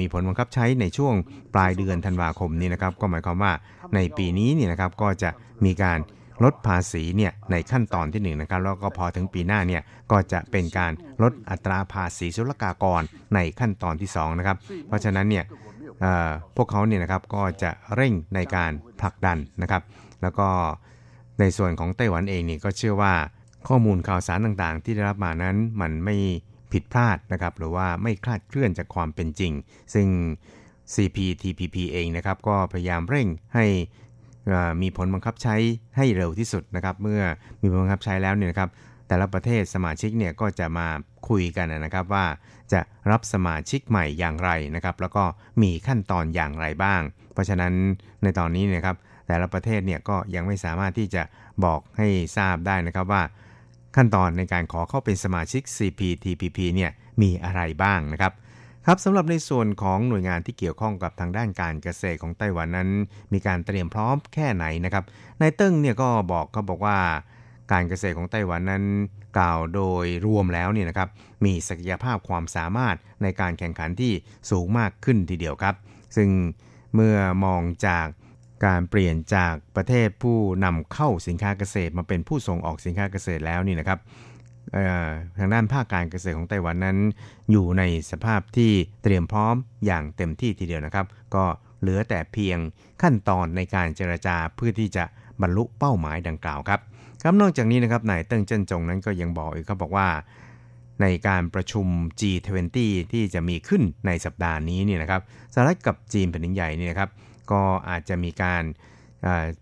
[0.00, 1.14] มีผลบังคับใช้ในช่วง
[1.54, 3.52] ปลายเดือนธันวาคมนี้นะครับก็หมายความว่า
[3.94, 5.30] ในปีนี้นี่นะครับก็จะ
[5.64, 5.98] มีการ
[6.43, 13.01] ลดภาษีเนี่ยในขั้นตอนที่1นนะครับแล้วก็พอถึงปีหน้าเนี่ยก็จะเป็นการลดอัตราภาษีศุลกากร
[13.35, 15.45] ในขั้นตอนที่2นะครับเพราะฉะนั้นเนี่ย
[16.55, 18.71] พวกเขาเนี่ยนะครับก็จะเร่งในการ
[19.01, 19.81] ผลักดันนะครับ
[20.21, 20.47] แล้วก็
[21.39, 23.13] ในส่วนของไต้หวันเองนี่ก็เชื่อว่า
[23.67, 26.15] ข้อมูลข่าวสารต่างๆ ที่ได้รับมานั้นมันไม่
[26.71, 29.53] ผิดพลาดนะครับหรือว่าไม่คลาดเคลื่อนจากความเป็นจริง
[29.93, 30.07] ซึ่ง
[30.93, 33.65] CPTPP เองนะครับก็พยายามเร่งให้
[34.81, 35.55] มีผลบังคับใช้
[35.97, 37.21] ให้เร็วที่สุดนะครับเมื่อ
[37.61, 38.69] มีผลบังคับใช้แล้วเนี่ยนะครับ
[39.07, 40.87] แต่ละประเทศสมาชิกเนี่ยก็จะมา
[41.29, 42.25] คุยกันนะครับว่า
[42.73, 42.81] จะ
[43.11, 45.23] รับสมาชิกใหม่อย่างไรนะครับแล้วก็
[45.61, 47.01] มีขั้นตอนอย่างไรบ้าง
[47.33, 47.73] เพราะฉะนั้น
[48.23, 51.23] ในตอนนี้นะครับ แต่ละประเทศเนี่ยก็ยังไม่สามารถที่จะ
[51.65, 53.23] บอกให้ทราบได้นะครับว่า
[53.95, 58.33] ขั้นตอนในการขอเข้าเป็นสมาชิก CPTPP เนี่ยมีอะไรบ้างนะครับ
[58.87, 62.89] ครับสำหรับในส่วนของหน่วยงานที่เกี่ยวข้องกับทางด้านการเกษตรของไต้หวันนั้น
[63.33, 65.03] มีการเตรียมพร้อมแค่ไหนนะครับ
[65.41, 66.97] นายเติ้งเนี่ยก็บอกเขาบอกว่า
[67.71, 68.83] การเกษตรของไต้หวันนั้น
[69.37, 71.09] กล่าวโดยรวมแล้วเนี่ยนะครับ
[71.45, 74.13] มีศักยภาพความสามารถในการแข่งขันที่
[74.51, 75.75] สูงมากขึ้นทีเดียวครับ
[76.15, 76.29] ซึ่ง
[76.95, 78.07] เมื่อมองจาก
[78.65, 83.99] การเปลี่ยนจากประเทศผู้นำเข้าสินค้าเกษตรมาเป็นผู้ส่งออกสินค้าเกษตรแล้วนี่นะครับ
[85.37, 86.97] ทางด้านภาคการเกษตรของไต้หวันนั้น
[87.51, 88.71] อยู่ในสภาพที่
[89.03, 91.43] เตรียมพร้อมอย่างเต็มที่ทีเดียวนะครับ ก็
[91.81, 92.57] เหลือแต่เพียง
[93.01, 95.03] ขั้นตอนในการเจรจาเพื่อที่จะ
[95.41, 96.79] บรรลุเป้าหมายดังกล่าวครับ
[97.23, 100.07] ครับนอกจากนี้นะครับนายเติ้งเจิ้นจงนั้นก็ยังบอกอีกเขาบอกว่า
[101.01, 101.87] ในการประชุม
[102.19, 102.77] G20
[103.13, 105.21] ที่จะมีขึ้นในสัปดาห์นี้นี่นะครับ
[105.53, 107.09] สหรัฐกับจีนแผ่นดินใหญ่นี่นะครับ
[107.51, 108.63] ก็อาจจะมีการ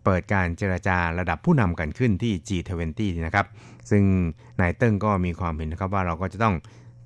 [0.04, 3.46] เปิดการเจรจาระดับผู้นำกันขึ้นที่ G20 นะครับ
[3.90, 4.04] ซึ่ง
[4.60, 6.56] นายเติ้งก็มีความเห็นนะครับว่าเราก็จะต้อง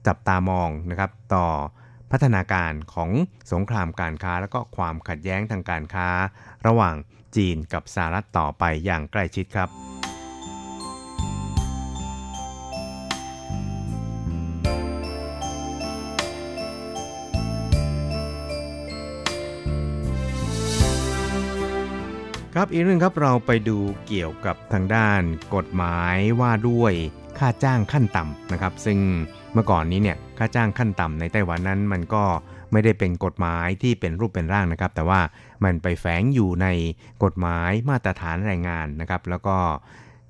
[0.08, 1.48] จับตามองนะครับต่อ
[2.12, 3.10] พัฒนาการของ
[3.52, 6.08] สงครามการค้า และก็ความขัดแย้งทางการค้า
[6.68, 6.96] ระหว่าง
[7.36, 9.87] จีนกับสหรัฐต่อไปอย่างใกล้ชิดครับ
[22.60, 25.22] ครับอีกเรื่องครับเราไปดูเกี่ยวกับทางด้าน
[25.56, 26.94] กฎหมายว่าด้วย
[27.40, 29.00] ค่าจ้างขั้นต่ำนะครับ ซึ่ง
[29.54, 32.24] เมื่อก่อนนี้เนี่ยค่าจ้างขั้นต่ำในไต้หวันนั้นมันก็
[32.72, 35.22] ไม่ได้เป็นกฎหมายที่เป็นรูปเป็นร่างนะครับ แต่ว่า
[35.64, 36.68] มันไปแฝงอยู่ใน
[37.24, 39.58] กฎหมายมาตรฐานแรงงานนะครับ แล้วก็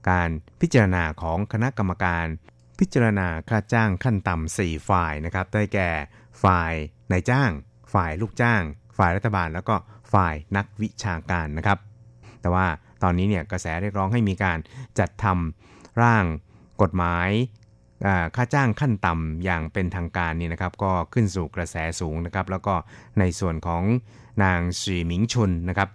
[0.10, 0.30] การ
[0.62, 2.26] พิจารณาของคณะกรรมการ
[2.80, 5.90] พิจารณาค่าจ้างขั้นต่ำ4ฝ่ายนะครับได้แก่
[6.44, 6.74] ฝ่าย
[7.12, 7.52] นายจ้าง
[7.94, 8.62] ฝ่ายลูกจ้าง
[8.98, 9.76] ฝ่ายรัฐบาล แล้วก็
[10.13, 11.80] ฝ่ายนักวิชาการนะครับ
[12.41, 12.65] แต่ว่า
[13.04, 14.58] ตอนนี้เนี่ยกระแสเรียกร้องให้มีการ
[15.00, 16.26] จัดทำร่าง
[16.82, 17.30] กฎหมาย
[18.36, 22.73] ค่าจ้างขั้นต่ำอย่างเป็นทางการนี่นะครับ ก็ขึ้นสู่กระแสสูงนะครับ แล้วก็
[23.19, 23.84] ในส่วนของ
[24.43, 25.89] นางสีหมิงชุนนะครับ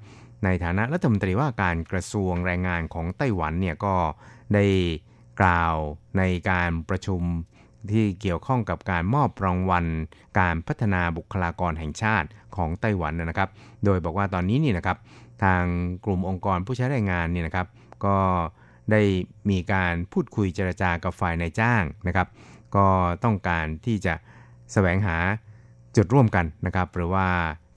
[0.45, 3.95] ในฐานะรัฐมนตรีว่าการกระทรวงแรงงานของไต้หวันเนี่ยก็
[4.55, 4.67] ได้
[5.41, 5.77] กล่าว
[6.19, 7.23] ในการประชุม
[7.93, 9.87] ที่เกี่ยวข้องกับการมอบรางวัล
[10.41, 13.51] การพัฒนาบุคลากรแห่งชาติของไต้หวันนะครับ
[13.85, 14.97] โดยบอกว่าตอนนี้นี่นะครับ
[15.43, 15.65] ทาง
[16.05, 17.67] กลุ่มองค์กรผู้ใช้แรงงานเนี่ยนะครับ
[18.05, 18.17] ก็
[18.91, 19.03] ได้
[19.51, 22.29] มีการพูดคุยเจรจากับฝ่ายนายจ้างนะครับ
[22.77, 22.87] ก็
[23.25, 24.15] ต้องการที่จะ
[24.73, 25.17] แสวงหา
[25.97, 27.27] จุดร่วมกันนะครับ หรือว่า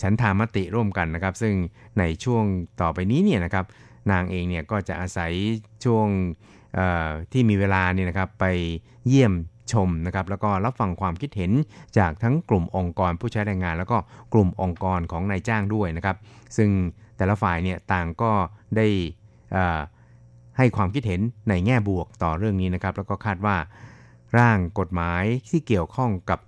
[0.01, 1.54] ฉันทามติร่วมกันนะครับ ซึ่ง
[1.99, 2.43] ในช่วง
[2.82, 3.65] ต่อไปนี้เนี่ยนะครับ
[4.12, 5.32] นางเองเนี่ยก็จะอาศัย
[5.86, 6.08] ช่วง
[7.32, 8.45] ที่มีเวลาเนี่ยนะครับไป
[9.08, 9.34] เยี่ยม
[9.73, 11.51] ชมนะครับแล้วก็รับฟังความคิดเห็น
[11.97, 13.97] จากทั้งกลุ่มองค์กรผู้ใช้แรงงาน แล้วก็
[14.34, 16.17] กลุ่มองค์กรของนายจ้างด้วยนะครับ
[16.58, 16.69] ซึ่ง
[17.17, 18.32] แต่ละฝ่ายเนี่ยต่างก็
[18.78, 18.88] ได้
[20.58, 23.58] ให้ความคิดเห็นในแง่บวกต่อเรื่องนี้นะครับแล้วก็คาดว่า
[24.38, 26.39] ร่างกฎหมายที่เกี่ยวข้องกับ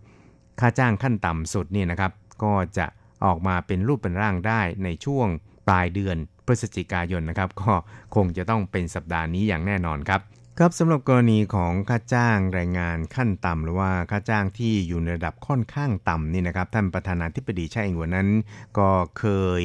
[0.59, 2.11] ค่าจ้างขั้นต่ำสุดนี่นะครับ
[2.43, 2.85] ก็จะ
[3.25, 5.27] ออกมาเป็นรูปเป็นร่างได้ในช่วง
[5.67, 7.73] ปลายเดือนพฤศจิกายนนะครับก็
[8.15, 10.21] คงจะต้องเป็นสัปดาห์นี้อย่างแน่นอนครับ
[10.61, 18.29] ครับสำหรับกรณีของค่าจ้างแรงงานขั้นต่ำหรือว่าค่าจ้างที่อยู่ในระดับค่อนข้างต่ำนี่นะครับท่านประธานาธิบดีชาอิงหวนนั้น
[18.77, 18.89] ก็
[19.19, 19.25] เค
[19.61, 19.63] ย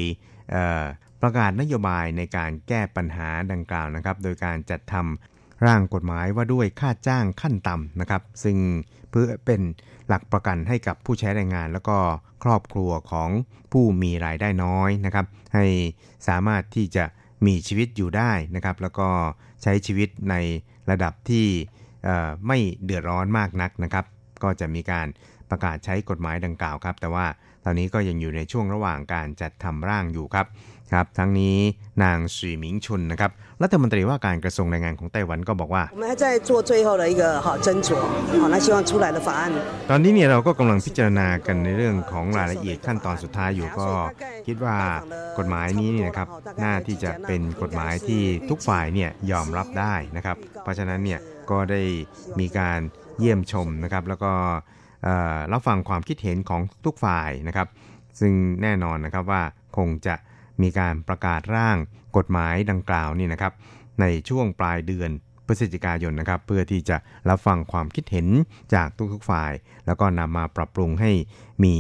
[1.22, 8.56] ประกาศนโยบายในการแก้ปัญหาดังกล่าวนะครับ โดยการจัดทำร่างกฎหมายว่าด้วยค่าจ้างขั้นต่ำนะครับ ซึ่ง
[9.10, 9.60] เพื่อเป็น
[10.08, 11.96] หลักประกันให้กับผู้ใช้แรงงาน แล้วก็
[12.44, 13.30] ครอบครัวของ
[13.72, 15.64] ผู้มีรายได้น้อยนะครับ ให้
[16.28, 17.04] สามารถที่จะ
[17.46, 19.08] มีชีวิตอยู่ได้นะครับ แล้วก็
[19.62, 20.36] ใช้ชีวิตใน
[20.90, 21.46] ระดับที่
[22.46, 24.04] ไม่เดือดร้อนมากนักนะครับ
[24.42, 25.06] ก็จะมีการ
[25.50, 27.26] ประกาศใช้กฎหมายดังกล่าวครับ แต่ว่า
[27.64, 30.46] ตอนนี้ก็ยังอยู่ในช่วงระหว่างการจัดทำร่างอยู่ครับ
[30.92, 31.56] ครับ ทั้งนี้
[32.02, 35.84] นางสีหมิงชุนนะครับ รัฐมนตรีว่าการกระทรวงแรงงานของไต้หวันก็บอกว่า
[39.90, 43.88] ตอนนี้เนี่ยเราก็กำลังพิจารณากันในเรื่องของรายละเอียดขั้นตอนสุดท้ายอยู่ก็
[44.46, 44.76] คิดว่า
[45.38, 46.28] กฎหมายนี้เนี่ยนะครับ
[46.62, 51.20] น่าที่จะเป็นกฎหมายที่ทุกฝ่ายเนี่ยยอมรับได้นะครับ เพราะฉะนั้นเนี่ย
[51.50, 51.82] ก็ได้
[52.40, 52.80] มีการ
[53.18, 54.32] เยี่ยมชมนะครับแล้วก็
[55.52, 57.68] รับฟังความคิดเห็นของทุกฝ่ายนะครับ
[58.20, 59.42] ซึ่งแน่นอนนะครับว่า
[59.76, 60.14] คงจะ
[60.62, 61.76] มีการประกาศร่าง
[62.16, 63.52] กฎหมายดังกล่าวนี่นะครับ
[64.00, 65.10] ในช่วงปลายเดือน
[65.46, 66.96] พฤศจิกายนนะครับ เพื่อที่จะ
[67.28, 68.28] รับฟังความคิดเห็น
[68.74, 69.52] จากทุกๆฝ่าย
[69.86, 71.10] แล้วก็นำมาปรับปรุงให้
[71.64, 71.76] มี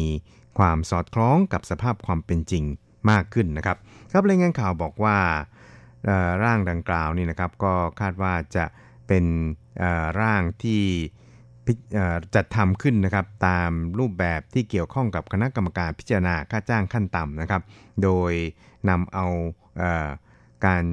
[0.58, 2.64] ความสอดคล้องกับสภาพความเป็นจริง
[3.10, 3.76] มากขึ้นนะครับ
[4.12, 5.18] ครับรายงานข่าวบอกว่า
[6.44, 8.64] ร่างดังกล่าวนี่นะครับ ก็คาดว่าจะ
[9.08, 9.24] เป็น
[10.20, 10.82] ร่างที่
[12.34, 17.62] จัดทำขึ้นนะครับตามรูปแบบที่เกี่ยวข้องกับคณะกรรมการพิจารณาค่าจ้างขั้นต่ำนะครับ
[18.02, 18.32] โดย
[18.88, 19.61] นำเอาอา
[20.66, 20.84] การ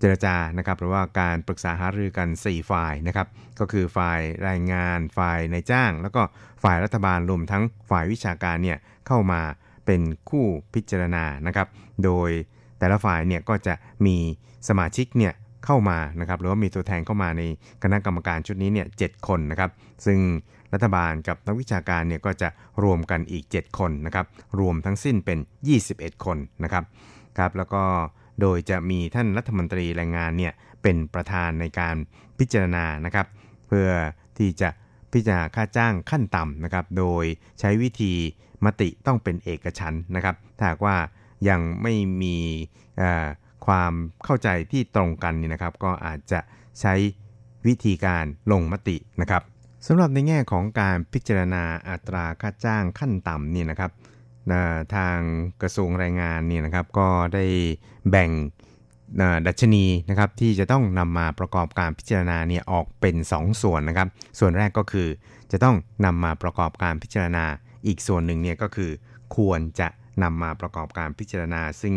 [0.00, 3.26] เจรจานะครับหรือว่าการปรึกษาหารือกัน 4 ฝ่ายนะครับ
[3.60, 6.22] ก็คือฝ่ายรายงานฝ่ายในจ้าง แล้วก็
[6.62, 9.40] ฝ่ายรัฐบาลรวมทั้งฝ่ายวิชาการเนี่ยเข้ามา
[9.86, 11.68] เป็นคู่พิจารณานะครับ
[12.04, 12.30] โดย
[12.78, 13.74] แต่ละฝ่ายเนี่ยก็จะ
[14.06, 14.16] มี
[14.68, 15.32] สมาชิกเนี่ย
[15.64, 17.42] เข้ามานะครับหรือว่ามีตัวแทนเข้ามาใน
[17.82, 19.70] คณะกรรมการชุดนี้เนี่ยเคนนะครับ
[20.06, 20.18] ซึ่ง
[20.72, 22.48] รัฐบาลกับนักวิชาการเนี่ยก็จะ
[22.82, 24.26] รวมกันอีก 7 คนนะครับ
[24.60, 25.38] รวมทั้งสิ้นเป็น
[25.82, 26.84] 21 คนนะครับ
[27.38, 27.84] ครับแล้วก็
[28.40, 31.96] โดยจะมีท่านรัฐมนตรีแรงงานเนี่ยเป็นประธานในการ
[32.38, 33.26] พิจารณานะครับ
[33.68, 33.88] เพื่อ
[34.38, 34.70] ที่จะ
[35.12, 37.24] พิจารณาค่าจ้างขั้นต่ำนะครับ โดย
[37.60, 38.12] ใช้วิธี
[38.64, 40.96] มติต้องเป็นเอกฉันนะครับ ถ้าว่า
[41.48, 42.36] ยังไม่มี
[43.66, 43.92] ความ
[44.24, 46.40] เข้าใจที่ตรงกันนี่นะครับ ก็อาจจะ
[46.80, 46.94] ใช้
[47.66, 49.42] วิธีการลงมตินะครับ
[49.86, 53.90] สำหรับในแง่ของการพิจารณาอัตราค่าจ้างขั้นต่ำนี่นะครับ
[54.96, 55.18] ทาง
[55.62, 57.44] กระทรวงแรงงานเนี่ยนะครับก็ได้
[58.10, 58.30] แบ่ง
[59.46, 64.08] ดัชนีนะครับที่จะต้องนำมาประกอบการพิจารณาเนี่ยออกเป็น 2 ส่วนนะครับ
[64.38, 65.08] ส่วนแรกก็คือ
[65.52, 67.44] จะต้องนำมาประกอบการพิจารณา
[67.86, 68.90] อีกส่วนหนึ่งเนี่ยก็คือ
[69.36, 69.88] ควรจะ
[70.22, 71.94] นำมาประกอบการพิจารณา ซึ่ง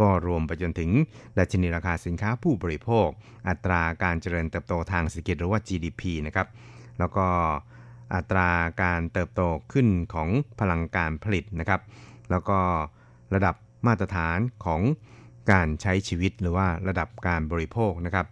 [0.00, 0.90] ก็รวมไปจนถึง
[1.38, 3.08] ดัชนีราคาสินค้าผู้บริโภค
[3.48, 6.48] อัตราการเจริญเติบโตทางเศรษฐกิจหรือว่า GDP นะครับ
[6.98, 7.26] แล้วก็
[8.14, 8.50] อัตรา
[8.82, 10.28] การเติบโตขึ้นของ
[10.60, 11.80] พลังการผลิตนะครับ
[12.30, 12.58] แล้วก็
[13.34, 13.54] ระดับ
[13.86, 14.80] มาตรฐานของ
[15.50, 18.26] การใช้ชีวิตหรือว่าระดับการบริโภคนะครับ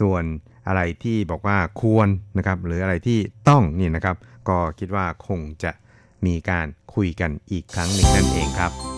[0.00, 0.24] ส่วน
[0.66, 4.16] อะไรที่บอกว่าควรนะครับหรืออะไรที่ต้องนี่นะครับ
[4.48, 5.70] ก็คิดว่าคงจะ
[6.26, 8.97] มีการคุยกันอีกครั้งหนึ่งนั่นเองครับ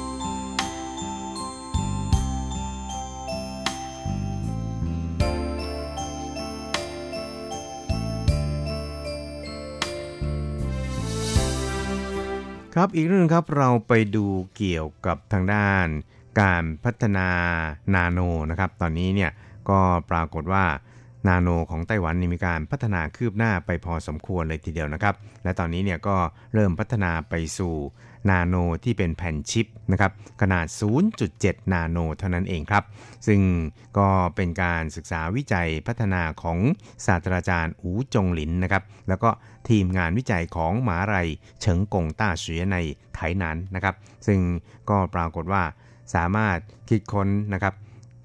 [12.76, 15.86] ครับอีกเรื่องครับเราไปดูเกี่ยวกับทางด้าน
[16.40, 17.28] การพัฒนา
[17.94, 19.30] นาโนนะครับตอนนี้เนี่ย
[19.70, 19.80] ก็
[20.10, 20.64] ปรากฏว่า
[21.28, 26.16] นาโนของไต้หวันมีการพัฒนาคืบหน้าไปพอสมควรเลยทีเดียวนะครับ และตอนนี้เนี่ยก็
[26.54, 27.74] เริ่มพัฒนาไปสู่
[28.30, 28.54] นาโน
[28.84, 30.66] ที่เป็นแผ่นชิปนะครับขนาด
[31.20, 32.84] 0.7 นาโนเท่านั้นเองครับ
[33.26, 33.40] ซึ่ง
[33.98, 36.58] ก็เป็นการศึกษาวิจัยพัฒนาของ
[37.06, 39.30] ศาสตราจารย์อูจงหลินนะครับแล้วก็
[39.68, 41.16] ทีมงานวิจัยของหมาไร
[41.60, 42.76] เฉิงกงต้าเสียใน
[43.14, 43.94] ไถหนันนะครับ
[44.26, 44.40] ซึ่ง
[44.90, 45.62] ก็ปรากฏว่า
[46.14, 47.74] สามารถคิดค้นนะครับ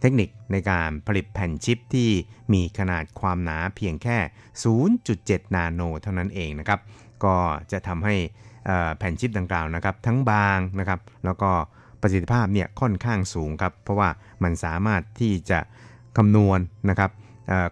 [0.01, 2.09] เทคนิคในการผลิตแผ่นชิปที่
[2.53, 4.17] มีขนาดความหนาเพียงแค่
[4.85, 6.79] 0.7 นาโนเท่านั้นเองนะครับ
[7.23, 7.35] ก็
[7.71, 8.15] จะทำให้
[8.97, 11.51] แผ่นชิปดังกล่าวนะครับ ทั้งบางนะครับ แล้วก็
[12.01, 14.09] ประสิทธิภาพเนี่ยค่อนข้างสูงครับ เพราะว่า
[14.43, 15.59] มันสามารถที่จะ
[16.17, 17.11] คำนวณนะครับ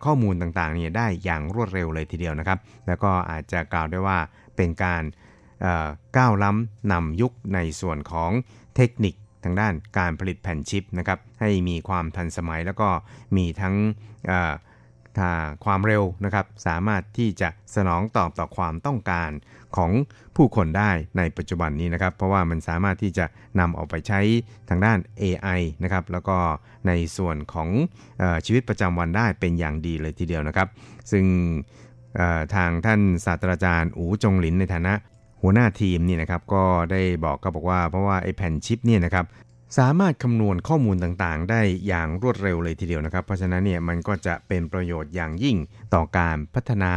[0.06, 4.18] ข้อมูลต่างๆเนี่ยได้อย่างรวดเร็วเลยทีเดียวนะครับ แล้วก็อาจจะกล่าวได้ว่า
[4.56, 5.04] เป็นการ
[6.18, 8.32] ก้าวล้ำนำยุคในส่วนของ
[8.76, 12.90] เทคนิคทางด้านการผลิตแผ่นชิปนะครับ ให้มีความทันสมัยแล้วก็
[13.38, 13.76] มีทั้ง
[15.66, 19.30] ความเร็วนะครับ สามารถที่จะสนองตอบต่อความต้องการ
[19.78, 19.92] ของ
[20.36, 23.26] ผู้คนได้ในปัจจุบันนี้นะครับ เพราะว่ามันสามารถที่จะ
[23.60, 24.20] นำออกไปใช้
[24.70, 26.38] ทางด้าน AI นะครับแล้วก็
[26.88, 27.70] ในส่วนของ
[28.22, 30.68] อชีวิตประจำวันได้เป็นอย่างดีเลยทีเดียวนะครับ
[31.12, 31.26] ซึ่ง
[32.56, 34.94] ทางท่านศาสตราจารย์อูจงหลินในฐานะ
[35.42, 39.26] หัวหน้าทีมนี่นะครับก็ได้บอกก็บอกว่าเพราะว่าไอ้แผ่นชิปเนี่ยนะครับ
[39.80, 45.58] สามารถคำนวณข้อมูลต่างๆ ได้อย่างรวดเร็วเลยทีเดียวนะครับ เพราะฉะนั้นเนี่ยมันก็จะเป็นประโยชน์อย่างยิ่ง
[45.94, 46.94] ต่อการพัฒนา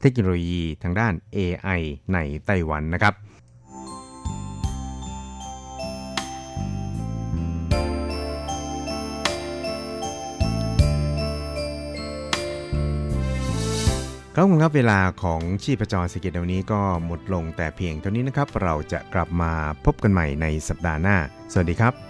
[0.00, 1.80] เทคโนโลยีทางด้าน AI
[2.12, 3.14] ในไต้หวันนะครับ
[14.34, 19.52] ครับคุณครับเวลาของชีพจรสกิจวันนี้ก็หมดลงแต่เพียงเท่านี้นะครับ เราจะกลับมา
[19.84, 21.16] พบกันใหม่ในสัปดาห์หน้า
[21.52, 22.09] สวัสดีครับ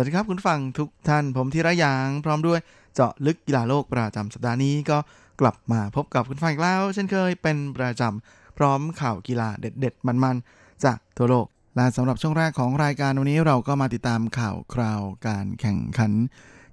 [0.00, 2.60] วัสดีครับคุณฟังทุกท่านผมธีระยางพร้อมด้วย
[2.94, 4.98] เจาะลึกกีฬาโลกประจำสัปดาห์นี้ก็
[5.40, 16.12] กลับมาพบกับคุณฟังอีกแล้ว เช่นเคยเป็นประจำพร้อมข่าวกีฬาเด็ด ๆ มันๆ จากทั่วโลก และสำหรับช่วงแรกของรายการวันนี้เราก็มาติดตามข่าวคราวการแข่งขัน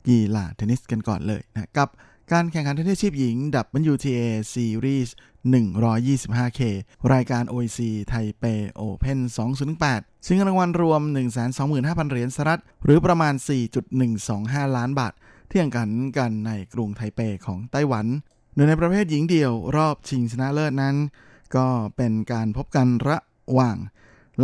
[0.07, 1.89] กีฬาเทนนิสกันก่อนเลยนะกับ
[2.31, 3.35] การแข่งขันเทนนิสชีพหญิง
[3.91, 4.21] WTA
[4.53, 5.09] Series
[5.53, 6.61] 125K
[7.13, 8.43] รายการ OIC ไทเป
[8.81, 9.19] Open
[9.71, 11.01] 2018 ซึ่งรางวัลรวม
[11.55, 13.33] 125,000 เหรียญสหรัฐ หรือประมาณ
[14.05, 15.13] 4.125 ล้านบาท
[15.49, 18.05] ที่แข่งขันกันในกรุงไทเปของไต้หวัน
[18.53, 20.95] โดยในประเภทหญิงเดี่ยวรอบชิงชนะเลิศนั้น
[21.55, 23.17] ก็เป็นการพบกันระ
[23.53, 23.77] หว่าง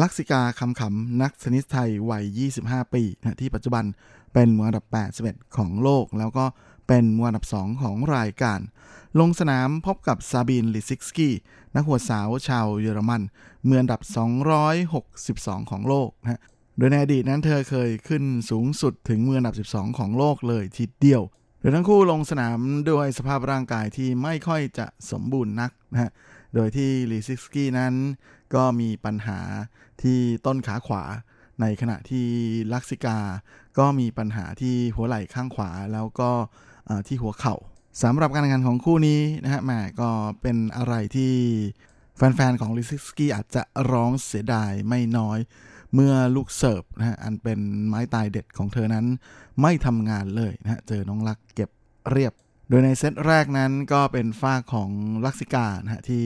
[0.02, 2.24] ลักษิกาคำขำนักเทนนิสไทยวัย
[2.62, 3.86] 25 ปีนะที่ปัจจุบัน
[4.34, 4.86] เป็นมืออันดับ
[5.22, 6.46] 81 ของโลก แล้วก็
[6.94, 8.60] เป็นมืออันดับ 2 ของรายการ
[9.20, 11.34] ลงสนามพบกับซาบินลิซิกสกี้
[11.76, 13.22] นักหวดสาวชาวเยอรมัน
[13.68, 14.02] มืออันดับ
[14.86, 16.42] 262 ของโลกนะ
[16.78, 21.22] โดยในอดีตนั้นเธอเคยขึ้นสูงสุดถึงมืออันดับ 12 ของโลกเลยทีเดียว
[21.60, 26.12] โดยทั้งคู่ลงสนามด้วยสภาพร่างกายที่ไม่ค่อยจะสมบูรณ์นักนะฮะ
[26.56, 27.94] โดยที่ลิซิกสกี้นั้น
[28.56, 29.40] ก็มีปัญหา
[30.02, 31.04] ที่ต้นขาขวา
[31.62, 32.28] ในขณะที่
[32.74, 33.18] ลักษิกา
[33.78, 36.32] ก็มีปัญหาที่หัวไหล่ข้างขวาแล้วก็
[37.08, 37.56] ที่หัวเข่า
[38.04, 40.10] สำหรับการแข่งขันของคู่นี้นะฮะแหมก็
[40.42, 41.34] เป็นอะไรที่
[42.16, 45.40] แฟนๆของลิซิกสกี้อาจจะร้องเสียดายไม่น้อย
[45.94, 49.06] เมื่อลูกเสิร์ฟนะฮะอันเป็นไม้ตายเด็ดของเธอนั้น
[49.62, 51.70] ไม่ทำงานเลยนะฮะเจอน้องลักเก็บ
[52.12, 52.34] เรียบ
[52.70, 54.90] โดยในเซตแรกนั้นก็เป็นฝ้าของ
[55.26, 56.26] ลักษิกานะฮะที่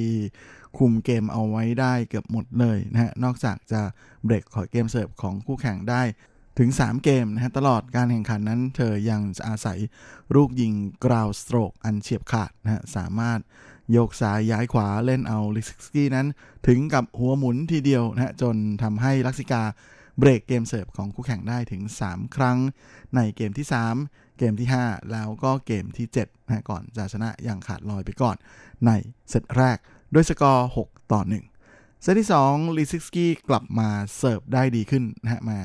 [0.77, 3.81] คุมเกมเอาไว้ได้เกือบหมดเลยนะฮะนอกจากจะ
[4.25, 6.01] เบรกขอเกมเสิร์ฟของคู่แข่งได้
[6.59, 9.79] ถึง 3 เกมนะฮะตลอดการแข่งขันนั้น เธอยังอาศัย
[10.35, 10.73] ลูกยิง
[11.05, 13.39] groundstroke อันเฉียบขาดนะฮะสามารถ
[13.91, 16.27] โยกซ้ายย้ายขวาเล่นเอาลิซิกสกี้นั้น
[16.67, 19.63] ถึงกับหัวหมุนทีเดียวนะฮะจนทำให้ลักษิกา
[20.19, 22.57] เบรกเกมเสิร์ฟของคู่แข่งได้ถึง 3 ครั้ง
[23.15, 23.67] ในเกมที่
[24.01, 28.35] 3 เกมที่ 5 แล้วก็เกมที่7นะก่อนจะชนะอย่างขาดลอยไปก่อน
[28.85, 28.91] ใน
[29.29, 29.77] เซตแรก
[30.13, 31.21] ด้วยสกอร์ 6 ต่อ
[31.61, 35.59] 1 เซตที่2ลิซิกสกี้กลับมาเสิร์ฟได้ดีขึ้นนะฮะมา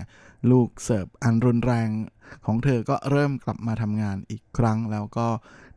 [0.51, 1.89] ลูกเสิร์ฟอันรุนแรง
[2.47, 5.29] ของเธอก็เริ่มกลับมาทำงานอีกครั้ง แล้วก็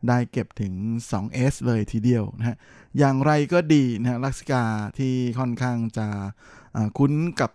[0.08, 0.72] ได้เก็บถึง
[1.12, 2.56] 2S เลยทีเดียวนะฮะ
[2.98, 4.64] อย่างไรก็ดีนะฮะลักษิกา
[4.98, 6.06] ที่ค่อนข้างจะ
[6.98, 7.50] คุ้นกับ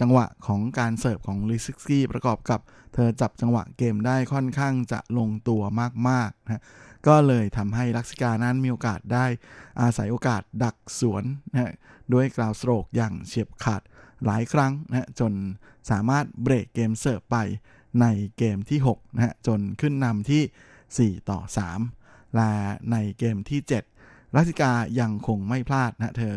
[0.00, 2.60] จังหวะของการเสิร์ฟของลิซิกสกี้ประกอบกับ
[2.94, 5.62] เธอจับจังหวะเกมได้ค่อนข้างจะลงตัว
[6.08, 6.62] มากๆนะ
[7.06, 9.26] ก็เลยทำให้ลักษิกานั้นมีโอกาสได้
[9.80, 11.74] อาศัยโอกาสดักสวนนะ
[12.12, 13.82] ด้วยกราวสโตรกอย่างเฉียบขาด
[14.24, 15.32] หลายครั้งนะจน
[15.90, 17.36] สามารถเบรกเกมเสิร์ฟไป
[18.00, 18.06] ใน
[18.38, 21.40] เกมที่6นะฮะจนขึ้นนำที่ 4 ต่อ
[21.88, 22.52] 3 และ
[22.92, 23.60] ในเกมที่
[23.98, 26.36] 7 รัสิกายังคงไม่พลาดนะเธอ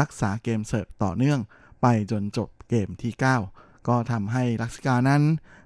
[0.00, 1.40] รักษาเกมเสิร์ฟต่อเนื่อง
[1.82, 3.12] ไปจนจบเกมที่
[3.50, 5.22] 9 ก็ทำให้รักษิกานั้น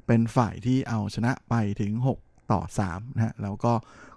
[0.06, 1.92] เป็นฝ่ายที่เอาชนะไปถึง
[2.22, 3.72] 6 ต่อ3นะฮะแล้วก็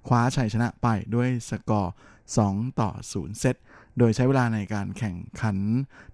[0.07, 1.93] คว้าชัยชนะไปด้วยสกอร์
[2.35, 3.55] 2 ต่อ 0 เซต
[3.97, 5.57] โดยใช้เวลาในการแข่งขัน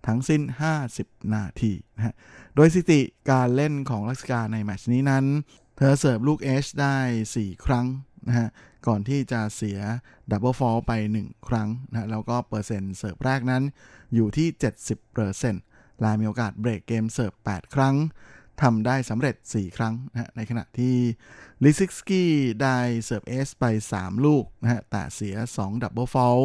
[0.08, 0.42] ทั้งสิ้น
[0.88, 2.16] 50 นาทีนะฮะ
[2.56, 5.26] โดยสถิติการเล่นของลักษิกาในแมตช์นี้นั้น
[5.78, 6.98] เธอเสิร์ฟลูก ace ได้
[7.32, 7.86] 4 ครั้ง
[8.28, 8.50] นะฮะ
[8.88, 9.80] ก่อนที่จะเสีย
[10.32, 13.64] double fault ไป 1 ครั้งนะแล้วก็เปอร์เซ็นต์เสิร์ฟแรกนั้น
[14.14, 14.48] อยู่ที่
[15.26, 17.96] 70%และมีโอกาสเบรกเกมเสิร์ฟ 8 ครั้ง
[18.62, 20.96] ทำได้สำเร็จ 4 ครั้งนะในขณะที่
[21.64, 22.32] ลิซิกสกี้
[22.64, 26.40] ได้เสิร์ฟ ace ไป 3 ลูกนะฮะแต่เสีย 2 double fault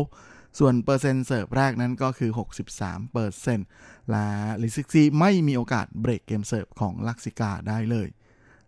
[0.58, 2.30] ส่วนเปอร์เซ็นต์เสิร์ฟแรกนั้นก็คือ
[2.70, 3.66] 63เปอร์เซ็นต์
[4.10, 4.26] และ
[4.62, 8.08] ลิซิกสกี้ไม่มีโอกาสเบรกเกมเสิร์ฟของลักษิกาได้เลย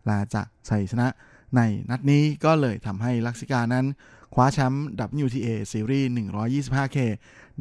[0.08, 1.08] ละจากชัยชนะ
[1.56, 1.60] ใน
[1.90, 3.86] นัดนี้ก็เลยทำให้ลักษิกานั้น
[4.34, 4.86] คว้าแชมป์
[5.24, 6.98] WTA ซีรีส์ 125K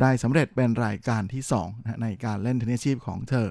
[0.02, 3.48] ได้สำเร็จเป็นรายการที่ 2 ในการเล่นเทนนิสชีพของเธอ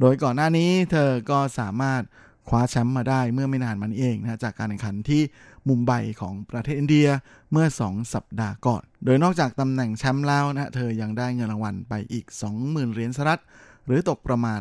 [0.00, 2.02] โดยก่อนหน้านี้เธอก็สามารถ
[2.48, 5.22] คว้าแชมป์มาได้เมื่อไม่นานมันเองนะจากการแข่งขันที่
[5.68, 7.08] มุมไบของประเทศอินเดีย
[7.52, 12.26] เมื่อ 2 สัปดาห์ก่อน โดยนอกจากตำแหน่งแชมป์แล้วนะเธอยังได้เงินรางวัลไปอีก
[12.58, 13.42] 20,000 เหรียญสหรัฐ
[13.86, 14.60] หรือตกประมาณ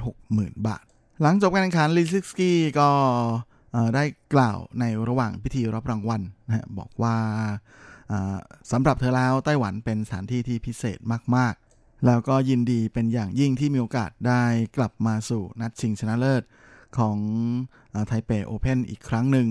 [0.00, 0.84] 660,000 บาท
[1.22, 2.88] หลังจบการแข่งขันลิซิกสกี้ก็
[3.94, 4.04] ได้
[4.34, 7.16] กล่าวในระหว่างพิธีรับรางวัลนะบอกว่า
[8.70, 10.98] สำหรับเธอแล้วไต้หวันเป็นสถานที่ที่พิเศษ
[11.36, 14.42] มาก ๆ แล้วก็ยินดีเป็นอย่างยิ่งที่มีโอกาสได้
[14.76, 16.42] กลับมาสู่นัดชิงชนะเลิศ
[16.98, 17.18] ของ
[18.06, 19.48] ไทเปโอเพนอีกครั้งหนึ่ง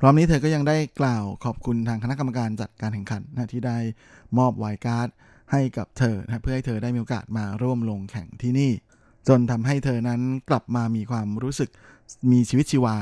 [0.00, 3.78] พร้อมนี้เธอก็ยังได้กล่าวขอบคุณทางคณะกรรมการจัดการแข่งขันนะที่ได้
[4.38, 5.08] มอบไวการ์ด
[5.52, 8.72] ให้กับเธอนะเพื่อให้เธอได้มีโอกาสมาร่วมลงแข่งที่นี่
[9.28, 11.70] จนทำให้เธอนั้นกลับมามีความรู้สึก
[12.32, 12.96] มีชีวิตชีวา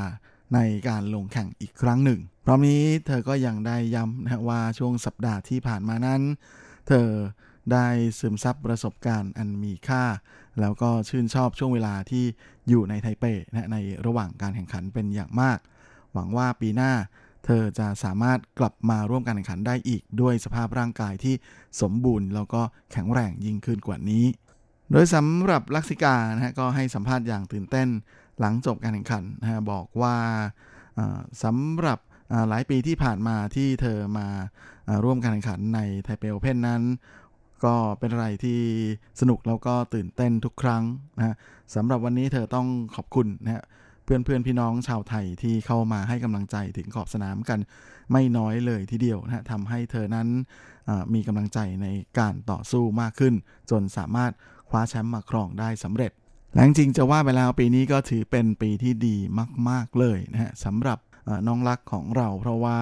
[0.55, 0.59] ใน
[0.89, 6.21] การลงแข่งอีกครั้งหนึ่ง พร้อมนี้เธอก็ยังได้ย้ำนะว่าช่วงสัปดาห์ที่ผ่านมานั้น
[6.89, 7.09] เธอ
[7.73, 7.87] ได้
[8.19, 10.05] ซึมซับประสบการณ์อันมีค่า
[10.61, 12.25] แล้วก็ชื่นชอบช่วงเวลาที่
[12.69, 13.77] อยู่ในไทเปนะใน
[14.07, 15.59] ระหว่างการแข่งขันเป็นอย่างมาก
[16.13, 16.93] หวังว่าปีหน้า
[17.45, 21.35] เธอจะสามารถกลับมาร่วมการแข่งขันได้อีก ด้วยสภาพร่างกายที่
[21.81, 24.25] สมบูรณ์ แล้วก็แข็งแรงยิ่งขึ้นกว่านี้
[24.91, 27.89] โดยสำหรับลักษิกานะฮะก็ให้สัมภาษณ์อย่างตื่นเต้น
[28.41, 30.17] หลังจบการแข่งขันนะฮะบอกว่า
[31.45, 31.99] สำหรับ
[32.49, 34.29] หลายปีที่ผ่านมาที่เธอมา
[35.05, 36.83] ร่วมการแข่งขันในไทเปโอเพนนั้น
[37.65, 38.61] ก็เป็นอะไรที่
[39.21, 40.83] สนุกแล้วก็ตื่นเต้นทุกครั้ง
[41.19, 41.37] นะ
[41.75, 43.65] สำหรับวันนี้เธอต้องขอบคุณนะฮะ
[44.05, 47.59] เพื่อนเพื่อนพี่น้องชาวไทยที่เข้ามาให้กำลังใจถึงขอบสนามกัน
[48.13, 50.29] ไม่น้อยเลยทีเดียวนะทำให้เธอนั้น
[51.15, 51.87] มีกำลังใจใน
[52.19, 53.35] การต่อสู้มากขึ้น
[53.71, 54.33] จนสามารถ
[54.69, 56.13] คว้าแชมป์มาครองได้สำเร็จ
[56.55, 59.17] แลงจริงจะว่าไปแล้วปีนี้ก็ถือเป็นปีที่ดี
[59.69, 60.99] มาก ๆ เลยนะฮะสำหรับ
[61.47, 62.79] น้องรักของเรา เพราะว่า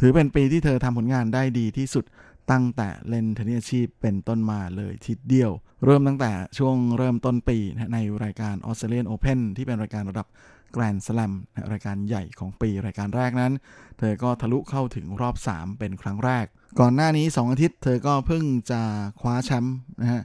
[0.00, 2.04] ถือเป็นปีที่เธอทำผลงานได้ดีที่สุด
[2.50, 5.52] ตั้งแต่เล่นเทนนิสอาชีพเป็นต้นมาเลยทีเดียว
[5.84, 10.26] เริ่มตั้งแต่ช่วงเริ่มต้นปีนะในรายการออสเตรเลียนโอเพนที่เป็นรายการระดับ
[10.72, 11.32] แกรนด์สแลม
[11.72, 13.52] รายการใหญ่ของปีรายการแรกนั้น
[13.98, 16.46] เธอก็ทะลุเข้าถึงรอบ 3 เป็นครั้งแรก
[16.80, 18.80] ก่อนหน้านี้ 2 อาทิตย์ เธอก็เพิ่งจะ
[19.20, 20.22] คว้าแชมป์นะฮะ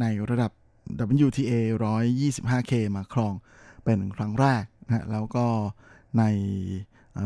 [0.00, 0.52] ในระดับ
[1.26, 3.34] WTA 125K มาครอง
[3.84, 5.46] เป็นครั้งแรกนะแล้วก็
[6.18, 6.24] ใน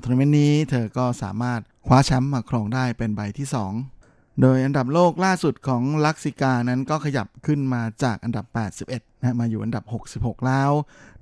[0.03, 3.98] ทัวร์นาเมนต์นี้เธอก็สามารถคว้าแชมป์มาครองได้เป็นใบที่ 2
[4.43, 8.47] โดยอันดับโลกล่าสุดของลักษิกานั้นก็ขยับขึ้นมาจากอันดับ
[8.85, 9.85] 81 นะมาอยู่อันดับ
[10.17, 10.71] 66 แล้ว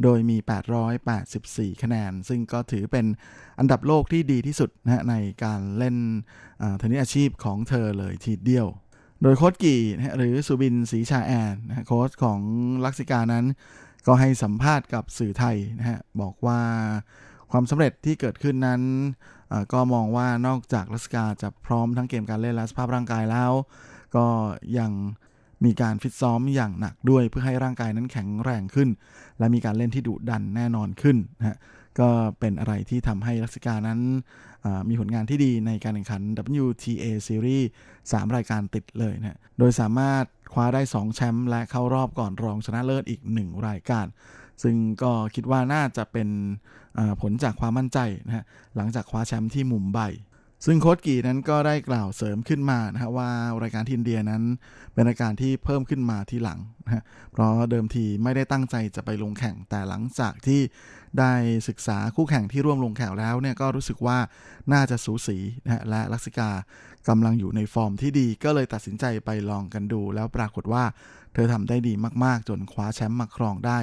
[0.03, 0.37] โดยมี
[1.09, 3.07] 884 คะแนน ซึ่งก็ถือเป็น
[3.59, 5.14] อันดับโลกที่ดีที่สุดนะใน
[5.45, 5.97] การเล่น
[6.79, 8.67] เทนนิสอาชีพของเธอเลยทีเดียว
[9.23, 9.81] โดยโค้ชกี่
[10.17, 12.41] หรือสุบินศรีชาแอนนะโค้ชของ
[12.85, 13.45] ลักซิกานั้น
[14.07, 16.61] ก็ให้สัมภาษณ์กับสื่อไทยนะฮะบอกว่า
[17.51, 18.83] ความสำเร็จที่เกิดขึ้นนั้น
[19.73, 23.53] ก็มองว่านอกจากลักซิกาจะพร้อมทั้งเกมการเล่นและสภาพร่างกายแล้ว
[24.17, 24.27] ก็
[24.79, 24.91] ยัง
[25.65, 28.89] มีการฟิตซ้อมอย่างหนักด้วยเพื่อให้ร่างกายนั้นแข็งแรงขึ้น
[29.39, 31.57] และมีการเล่นที่ดุดันแน่นอนขึ้นนะฮะ
[32.01, 32.09] ก็
[32.41, 34.01] เป็นอะไรที่ทำให้ลักซิกานั้น
[34.89, 36.23] มีผลงานที่ดีในการแข่งขัน
[36.63, 37.65] WTA Series
[38.01, 44.07] 3 รายการติดเลยนะโดยสามารถคว้าได้ 2 แชมป์และเข้ารอบก่อนรองชนะเลิศอีก 1 รายการ
[44.63, 46.29] ซึ่งก็คิดว่าน่าจะเป็น
[47.21, 48.45] ผลจากความมั่นใจนะฮะ
[48.77, 50.01] หลังจากคว้าแชมป์ที่มุมไบ
[50.67, 53.31] ซึ่งโค้ดกีนั้นก็ได้กล่าวเสริมขึ้นมานะฮะว่า
[53.63, 54.43] รายการที่อินเดียนั้น
[54.93, 57.03] เป็นรายการที่เพิ่มขึ้นมาทีหลังนะฮะ
[57.33, 60.61] เพราะเดิมทีไม่ได้ตั้งใจจะไปลงแข่งแต่หลังจากที่
[61.19, 61.33] ได้
[61.69, 64.19] ศึกษาคู่แข่งที่ร่วมลงแข่งแล้วเนี่ยก็รู้สึกว่า
[64.73, 66.51] น่าจะสูสีนะฮะและลักษิกา
[67.09, 70.85] กำลังอยู่ในฟอร์มที่ดีก็เลยตัดสินใจไปลองกันดู แล้วปรากฏว่า
[71.35, 71.93] เธอทำได้ดี
[72.25, 73.79] มากๆ จนคว้าแชมป์มาครองได้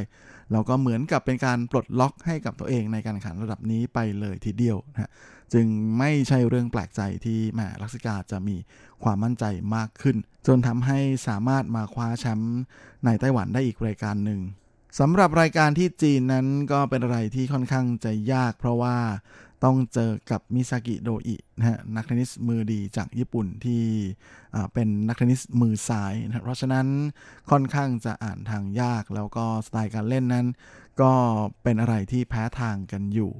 [0.51, 5.11] เราก็เหมือนกับเป็นการปลดล็อกให้กับตัวเองในการแข่งขันระดับนี้ไปเลยทีเดียวนะ
[5.53, 5.67] จึง
[5.99, 8.55] ไม่ใช่เรื่องแปลกใจที่แหมลักษิกาจะมี
[9.03, 10.17] ความมั่นใจมากขึ้น
[10.47, 12.61] จนทำให้สามารถมาคว้าแชมป์
[13.05, 14.41] ในไต้หวันได้อีกรายการหนึ่ง
[14.99, 18.97] สำหรับรายการที่จีนนั้นก็เป็นอะไรที่ค่อนข้างจะยาก เพราะว่า
[19.63, 23.83] ต้องเจอกับมิซากิโดอินะฮะนักเทนนิสมือดีจากญี่ปุ่นที่
[24.73, 26.87] เป็นนักเทนนิสมือซ้ายนะเพราะฉะนั้น
[27.51, 30.45] ค่อนข้างจะอ่านทางยากแล้วก็สไตล์การเล่นนั้น
[31.01, 31.11] ก็
[31.63, 33.31] เป็นอะไรที่แพ้ทางกันอยู่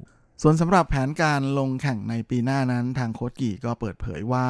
[0.42, 4.48] ส่วนสำหรับแผนการลงแข่งในปีหน้านั้นทางโค้ชกี่ก็เปิดเผยว่า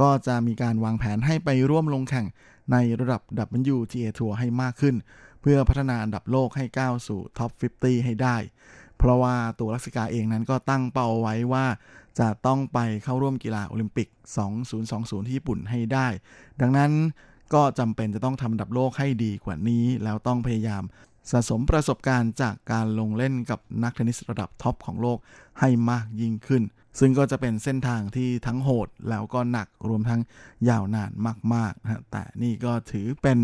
[0.00, 2.26] ก็จะมีการวางแผนให้ไปร่วมลงแข่ง
[2.72, 4.96] ในระดับ WTA ทัวร์ให้มากขึ้น
[5.40, 8.36] เพื่อพัฒนาอันดับโลกให้ก้าวสู่ท็อป 50 ให้ได้
[9.04, 11.66] เพราะว่าตัวลักษิกาเองนั้นก็ตั้งเป้าไว้ว่า
[12.18, 14.08] จะต้องไปเข้าร่วมกีฬาโอลิมปิก
[14.68, 16.06] 2020 ที่ญี่ปุ่นให้ได้
[16.60, 16.90] ดังนั้น
[17.54, 20.82] ก็จำเป็นจะต้องทำดับโลกให้ดีกว่านี้ แล้วต้องพยายาม
[21.30, 25.18] สะสมประสบการณ์จากการลงเล่นกับนักเทนนิสระดับท็อปของโลก
[25.60, 26.62] ให้มากยิ่งขึ้น
[26.98, 30.20] ซึ่งก็จะเป็นเส้นทางที่ทั้งโหดแล้วก็หนักรวมทั้ง
[30.68, 31.12] ยาวนาน
[31.54, 33.38] มากๆนะแต่นี่ก็ถือเป็น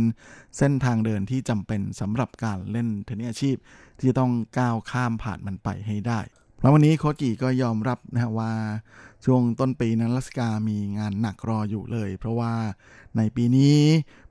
[0.59, 3.57] เส้นทางเดินที่จำเป็นสำหรับการเล่นเทนนิสอาชีพ
[4.01, 6.21] ที่ต้องก้าวข้ามผ่านมันไปให้ได้
[6.59, 8.53] เพราะวันนี้โคกีก็ยอมรับนะว่า
[9.25, 12.53] ช่วงต้นปีนั้นลักษิกามีงานหนักรออยู่เลย เพราะว่า
[13.17, 13.77] ในปีนี้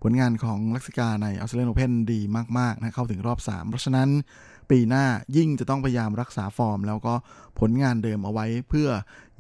[0.03, 2.19] ผลงานของลักษิกาในออสเตรเลียนโอเพนดี
[2.59, 4.09] มากๆนะเข้าถึงรอบ 3 เพราะฉะนั้น
[4.69, 5.05] ปีหน้า
[5.37, 7.13] ยิ่งจะต้องพยายามรักษาฟอร์ม แล้วก็
[7.59, 8.89] ผลงานเดิมเอาไว้เพื่อ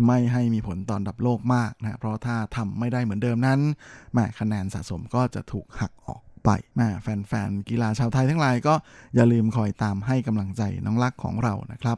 [0.07, 3.59] ไม่ให้มีผลต่ออันดับโลกมากนะเพราะถ้าทำไม่ได้เหมือนเดิมนั้น
[4.13, 8.73] แม่คะแนนสะสมก็จะถูกหักออกไปแม่แฟนๆกีฬาชาวไทยทั้งหลายก็
[9.15, 11.97] อย่าลืมคอยตามให้กำลังใจน้องรักของเรานะครับ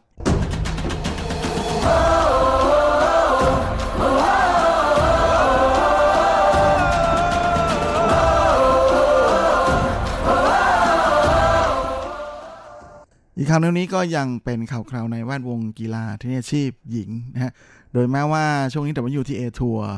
[13.42, 17.52] อีกข่าวนี้ก็ยังเป็นข่าวคราวในแวดวงกีฬาเทนนิสอาชีพหญิงนะฮะ
[17.94, 19.90] โดยแม้ว่าช่วงนี้ WTA ทัวร์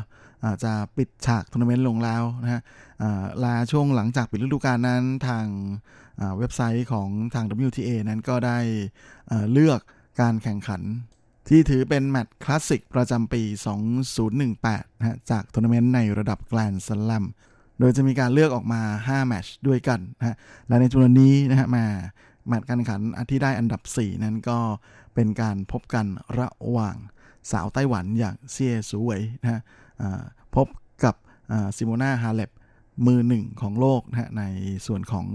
[0.64, 2.60] จะปิดฉากทัวร์นาเมนต์ลงแล้วนะฮะ
[3.44, 5.46] ลาช่วงหลังจากปิดฤดูกาลนั้นทาง
[6.38, 8.58] เว็บไซต์ของทาง WTA นั้นก็ได้
[9.52, 9.80] เลือก
[10.20, 10.82] การแข่งขัน
[11.48, 13.42] ที่ถือเป็นแมตช์คลาสสิกประจำปี
[14.20, 17.24] 2018นะฮะจากทัวร์นาเมนต์ในระดับแกรนด์สแลม
[17.78, 20.36] โดยจะมีการเลือกออกมา 5 แมตช์ด้วยกันนะฮะ
[20.68, 21.86] และในจำนวนนี้นะฮะมา
[22.48, 24.58] แมตช์การแข่งขันที่ได้อันดับ 4 นั้นก็
[25.14, 26.06] เป็นการพบกัน
[26.38, 26.96] ระหว่าง
[27.50, 29.60] สาวไต้หวันอย่างเซียสูเวยนะฮะ
[30.56, 30.66] พบ
[31.04, 31.14] กับ
[31.76, 32.50] ซิโมนาฮาเลป
[33.06, 34.44] มือหนึ่งของโลกนะฮะใน
[34.86, 35.26] ส่วนของ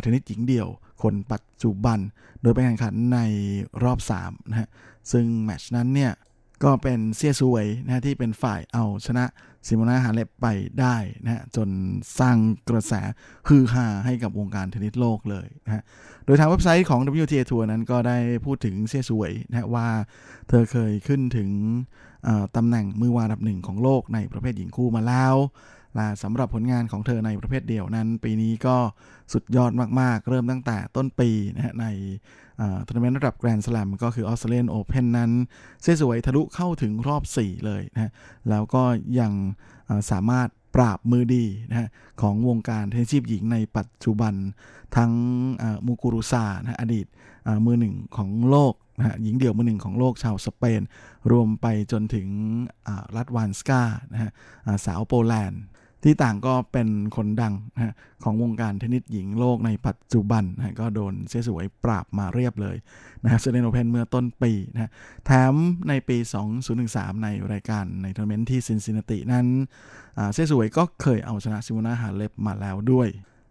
[0.00, 0.68] เทนนิสหญิงเดี่ยว
[1.02, 1.98] คนปัจจุบัน
[2.42, 3.18] โดยไปแข่งขันใน
[3.84, 4.68] รอบ3นะฮะ
[5.12, 6.12] ซึ่งแมตช์นั้นเนี่ย
[6.64, 9.24] ก็เป็นเซียสูเวยนะฮะที่เป็นฝ่ายเอาชนะ
[9.68, 10.46] ซิโมนาฮาเลปไป
[10.80, 11.68] ได้นะฮะจน
[12.18, 12.36] สร้าง
[12.68, 12.92] กระแส
[13.48, 15.84] ฮือฮาให้กับวงการเทนนิสโลกเลยนะ
[16.26, 19.86] โดยทางเว็บไซต์ของ WTA Tour นั้นก็ได้พูดถึงเซียสูเวยนะฮะว่า
[20.48, 21.48] เธอเคยขึ้นถึง
[22.56, 25.34] ตำแหน่งมืออันดับหนึ่งของโลกในประเภทหญิงคู่มาแล้ว
[25.96, 28.76] และสำหรับผลงานของเธอในประเภทเดี่ยวนั้น ปีนี้ก็
[29.32, 31.86] สุดยอดมาก ๆ เริ่มตั้งแต่ต้นปีนะฮะใน
[32.86, 35.30] ทัวร์นาเมนต์ระดับแกรนด์สแลมก็คือออสเตรเลียนโอเพนนั้น
[35.82, 38.10] เซสวยทะลุเข้าถึงรอบ 4 เลยนะฮะ
[38.48, 38.82] แล้วก็
[39.20, 39.32] ยัง
[40.10, 41.88] สามารถปราบมือดีนะฮะ
[42.20, 44.34] ของวงการเทนนิสชีพหญิงในปัจจุบัน
[44.96, 45.12] ทั้ง
[45.86, 47.06] มูกูรุซานะอดีต
[47.66, 50.82] มือหนึ่งของโลกนะฮะหญิงเดี่ยวมือหนึ่งของโลกชาวสเปน
[51.32, 52.28] รวมไปจนถึง
[53.16, 53.82] รัฐวานสกา
[54.12, 54.30] นะฮะ
[54.86, 55.62] สาวโปแลนด์
[56.04, 57.94] ที่ต่างก็เป็นคนดังนะ
[58.24, 62.76] ของวงการเทนนิสหญิงโลกในปัจจุบันนะก็โดนเสียสวยปราบมาเรียบเลย
[63.22, 64.90] นะฮะเตรเลียนโอเพนเมื่อต้นปีนะ
[65.26, 65.54] แถม
[65.88, 66.16] ในปี
[66.70, 69.46] 2013 ในรายการในทัวร์นาเมนต์ที่ซินซินนาตินั้น
[70.32, 73.08] เสียสวยก็เคยเอาชนะซิโมนาฮาเลปมาแล้วด้วย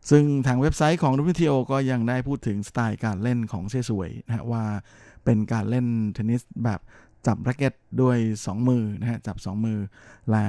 [0.10, 4.64] ซึ่งทางเว็บไซต์ของ WTA ก็ยังได้พูดถึงสไตล์การเล่นของเสียสวยนะว่า
[5.26, 6.80] เป็นการเล่นเทนนิสแบบ
[7.28, 9.80] จับแร็กเก็ตด้วย 2 มือนะฮะจับ 2 มือ
[10.30, 10.46] และ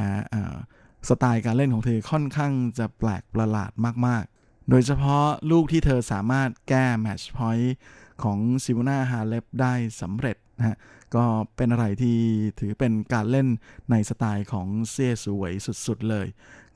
[1.09, 3.73] สไตล์การเล่นของเธอค่อนข้างจะแปลกประหลาด
[4.07, 7.77] มากๆ โดยเฉพาะลูกที่เธอสามารถแก้ match point
[8.23, 10.77] ของซิมูนาฮาเลปได้สำเร็จนะฮะ
[11.15, 11.25] ก็
[11.57, 12.19] เป็นอะไรที่
[12.61, 13.49] ถือเป็นการเล่น
[13.91, 15.53] ในสไตล์ของเซียสวย
[15.87, 16.27] สุดๆเลย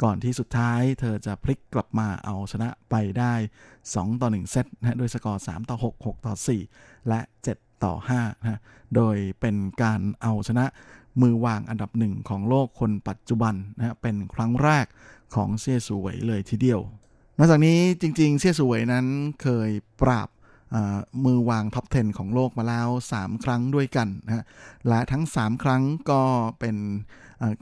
[0.02, 3.34] ก่อนที่สุดท้ายเธอจะพลิกกลับมาเอาชนะไปได้
[3.78, 6.34] 2 ต่อ 1 เซตนะด้วยสกอร์ 3 ต่อ 6 6 ต่อ
[6.70, 7.20] 4 และ
[7.52, 8.60] 7 ต่อ5นะ
[8.96, 10.64] โดยเป็นการเอาชนะ
[11.22, 14.86] มือวางอันดับหนึ่งของโลกคนปัจจุบันนะเป็นครั้งแรก
[15.34, 16.80] ของเซียสวยเลยทีเดียว
[17.38, 19.06] นอกจากนี้จริงๆ เซียสวยนั้น
[19.42, 19.70] เคย
[20.02, 20.28] ปราบ
[21.24, 24.44] มือวางท็อป 10 ของโลกมาแล้ว 3 ครั้งด้วยกันนะ
[24.88, 26.22] และทั้ง 3 ครั้งก็
[26.60, 26.76] เป็น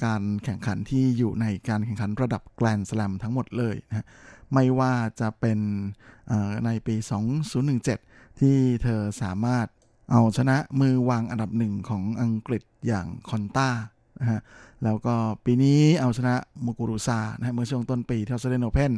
[0.04, 4.06] การแข่งขันที่อยู่ในการแข่งขันระดับแกรนด์สแลมทั้งหมดเลยนะ
[4.52, 5.58] ไม่ว่าจะเป็น
[6.64, 6.96] ในปี
[7.68, 9.66] 2017 ที่เธอสามารถ
[10.10, 13.68] เอาชนะมือวางอันดับหนึ่งของอังกฤษอย่างคอนต้า
[14.20, 14.40] นะฮะ
[14.84, 16.34] แล้วก็ปีนี้เอาชนะ
[16.64, 18.92] มูกุรุซานะเมื่อช่วงต้นปีที่ออสเตรเลียนโอเพน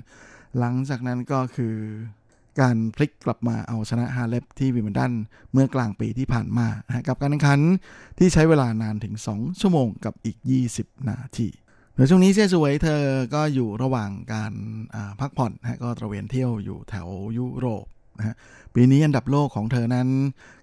[0.58, 1.74] หลังจากนั้นก็คือ
[2.60, 5.12] การพลิกกลับมาเอาชนะฮาเลปที่วิมเบลดัน
[5.52, 7.60] เมื่อกลางปีที่ผ่านมานะกับการแข่งขัน
[8.18, 10.36] ที่ใช้เวลานานถึง 2 ชั่วโมงกับอีก
[10.72, 11.48] 20 นาที
[11.94, 13.02] เดี๋ยวช่วงนี้เซี่ยสวยเธอ
[13.34, 14.52] ก็อยู่ระหว่างการ
[15.20, 17.86] พักผ่อนนะก็ตระเวนเที่ยวอยู่แถวยุโรป
[18.18, 18.34] นะฮะ
[18.74, 20.08] ปีนี้อันดับโลกของเธอนั้น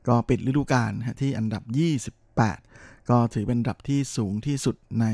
[0.07, 0.91] ก็ปิดฤดูกาล
[1.21, 5.05] ที่อันดับ 28 ก็ถือเป็นอันดับที่สูงที่สุดใน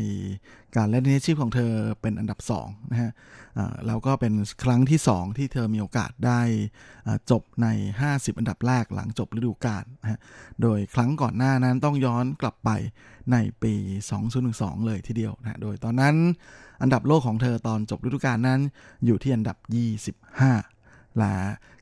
[0.76, 1.72] การเล่นอาชีพของเธอ
[2.02, 3.12] เป็นอันดับ2นะฮะ
[3.88, 4.34] แล้วก็เป็น
[4.64, 6.42] ครั้งที่ 2 ที่เธอมีโอกาสได้
[7.32, 7.68] จบใน
[8.04, 10.20] 50 อันดับแรกหลังจบฤดูกาลนะฮะ
[10.62, 12.70] โดยครั้งก่อนหน้านั้นต้องย้อนกลับไป
[13.32, 13.74] ในปี
[14.32, 16.16] 2012 เลยทีเดียวนะโดยตอนนั้น
[16.82, 18.60] อันดับโลกของเธอตอนจบฤดูกาลนั้น
[19.06, 19.58] อยู่ที่อันดับ
[20.38, 21.36] 25 และ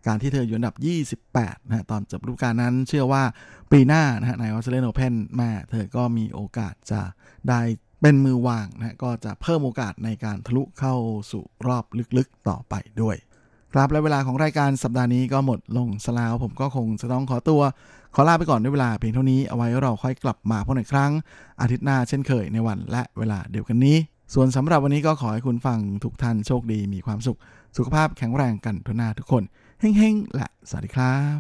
[0.07, 0.75] การที่เธออยู่อันดับ
[1.21, 3.23] 28นะตอนจบฤดูกาลนั้นเชื่อว่า
[3.71, 7.01] ปีหน้านะฮะในออสเตรเลียนโอเพนแม่เธอก็มีโอกาสจะ
[7.49, 7.61] ได้
[8.01, 10.95] เป็นมือวางนะก็จะเพิ่มโอกาสในการทะลุเข้า
[11.31, 11.85] สู่รอบ
[12.17, 13.15] ลึกๆต่อไปด้วย
[13.73, 17.61] ครับและเวลาของรายการสัปดาห์นี้ก็หมดลงสลาว ผมก็คงจะต้องขอตัว
[18.15, 21.11] ขอลาไปก่อนด้วยเวลาเพียงเท่านี้เอาไว้เราค่อยกลับมาพบในครั้ง
[21.61, 23.97] อาทิตย์หน้าเช่นเคยในวันและเวลาเดียวกันนี้
[24.33, 27.37] ส่วนสำหรับวันนี้ก็ขอให้คุณฟังทุกท่านโชคดีมีความสุข
[27.77, 29.43] สุขภาพแข็งแรงกันทุกหน้าทุกคน
[29.79, 31.39] เฮ้งๆ และสวัสดีครับ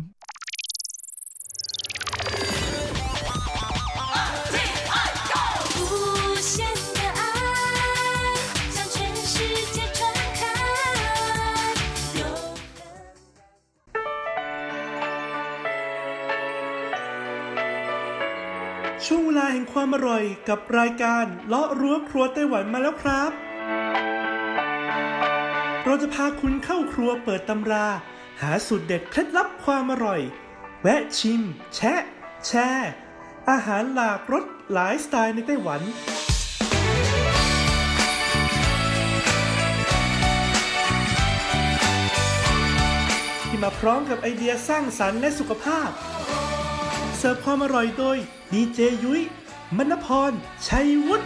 [19.09, 23.31] ช่วงเวลาแห่งความอร่อยกับรายการเลาะรั้วครัวไต้หวันมาแล้วครับ
[25.85, 27.87] เราจะพาคุณเข้าครัวเปิดตำรา
[28.41, 30.21] หาสูตรเด็ดเคล็ดลับความอร่อย
[30.81, 31.41] แวะชิม
[31.75, 32.01] แชะ
[32.45, 32.91] แชร์
[33.49, 35.81] อาหารหลากรสหลายสไตล์ในไต้หวัน
[43.43, 45.89] ที่มาพร้อมกับไอเดียสร้างสรรค์และสุขภาพ
[47.17, 48.17] เสิร์ฟความอร่อยโดย
[48.53, 49.21] ดีเจยุ้ย
[49.77, 50.31] มณพร
[50.67, 51.25] ชัยวุฒิ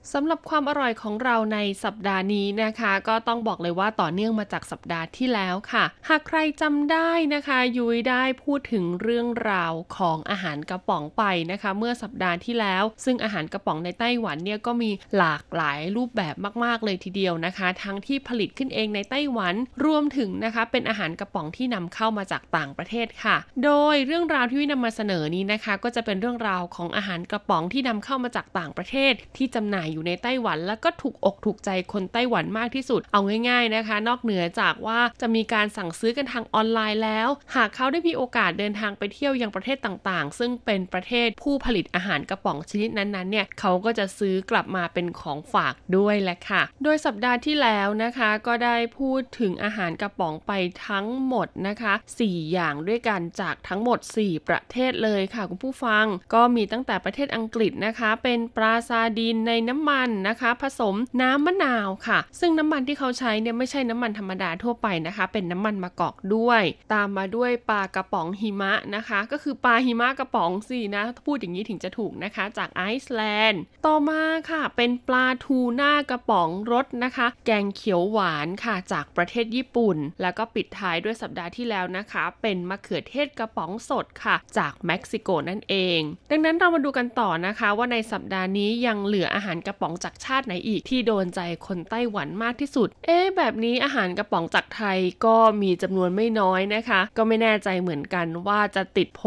[0.13, 37.27] สำหรับความอร่อยของเราในสัปดาห์นี้นะคะ ก็ต้องบอกเลยว่าต่อเนื่องมาจากสัปดาห์ที่แล้วค่ะ หากใครจำได้นะคะ ยุ้ยได้พูดถึงเรื่องราวของอาหารกระป๋องไปนะคะ เมื่อสัปดาห์ที่แล้ว ซึ่งอาหารกระป๋องในไต้หวันเนี่ยก็มีหลากหลายรูปแบบมาก ๆ เลยทีเดียวนะคะ ทั้งที่ผลิตขึ้นเองในไต้หวันรวมถึงนะคะเป็นอาหารกระป๋องที่นำเข้ามาจากต่างประเทศค่ะ โดยเรื่องราวที่วินำมาเสนอนี้นะคะ ก็จะเป็นเรื่องราวของอาหารกระป๋องที่นำเข้ามาจากต่างประเทศที่จำหน่ายอยู่ในไต้หวัน แล้วก็ถูกอกถูกใจคนไต้หวันมากที่สุด เอาง่าย ๆนะคะ นอกเหนือจากว่าจะมีการสั่งซื้อกันทางออนไลน์แล้ว
[37.55, 50.51] หากเขาได้มีโอกาสเดินทางไปเที่ยวยังประเทศต่างๆ ซึ่งเป็นประเทศผู้ผลิตอาหารกระป๋องชนิดนั้นๆเนี่ยเขาก็จะซื้อกลับมาเป็นของฝากด้วยแหละค่ะ โดยสัปดาห์ที่แล้วนะคะก็ได้พูดถึงอาหารกระป๋องไป
[50.87, 66.63] ทั้งหมดนะคะ 4 อย่างด้วยกันจากทั้งหมด 4 ประเทศเลยค่ะคุณผู้ฟัง ก็มีตั้งแต่ประเทศอังกฤษนะคะ เป็นปลาซาดินในน้ำำมันนะคะ ผสมน้ำมะนาวค่ะ ซึ่งน้ำมันที่เขาใช้เนี่ยไม่ใช่น้ำมันธรรมดาทั่วไปนะคะ เป็นน้ำมันมะกอกด้วย
[66.93, 74.21] ตามมาด้วยปลากระป๋องหิมะนะคะ ก็คือปลาหิมะกระป๋องสินะพูดอย่างนี้ถึงจะถูกนะคะ จากไอซ์แลนด์ ต่อมา
[74.51, 85.99] ค่ะเป็นปลาทูน่ากระป๋องรสนะคะ แกงเขียวหวานค่ะจากประเทศญี่ปุ่น แล้วก็ปิดท้ายด้วยสัปดาห์ที่แล้วนะคะ เป็นมะเขือเทศกระป๋องสดค่ะ จากเม็กซิโกนั่นเอง
[86.31, 99.21] ดังนั้นเรามาดูกันต่อนะคะว่าในสัปดาห์นี้ยังเหลืออาหารกระป๋องจากชาติไหนอีกที่โดนใจคนไต้หวันมากที่สุด เอ๊แบบนี้อาหารกระป๋องจากไทยก็มีจำนวนไม่น้อยนะคะ ก็ไม่แน่ใจเหมือนกันว่าจะติดโผ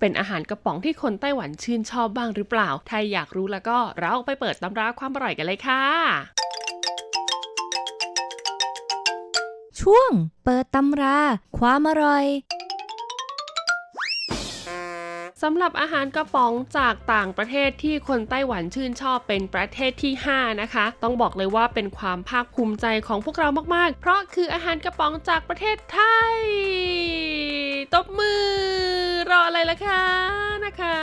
[0.00, 5.82] เป็นอาหารกระป๋องที่คนไต้หวันชื่นชอบบ้างหรือเปล่า ถ้าอยากรู้แล้วก็เราไปเปิดตำราความอร่อยกันเลยค่ะ
[9.80, 10.10] ช่วง
[10.44, 11.18] เปิดตำรา
[11.58, 12.26] ความอร่อย
[15.42, 26.00] สำหรับอาหารกระป๋องจากต่างประเทศที่คนไต้หวันชื่นชอบเป็นประเทศที่ 5 นะคะ ต้องบอกเลยว่าเป็นความภาคภูมิใจของพวกเรามากๆ เพราะคืออาหารกระป๋องจากประเทศไท
[26.32, 26.36] ย
[27.94, 28.44] ตบมือ
[29.30, 30.02] รออะไรล่ะคะ
[30.64, 30.98] นะคะ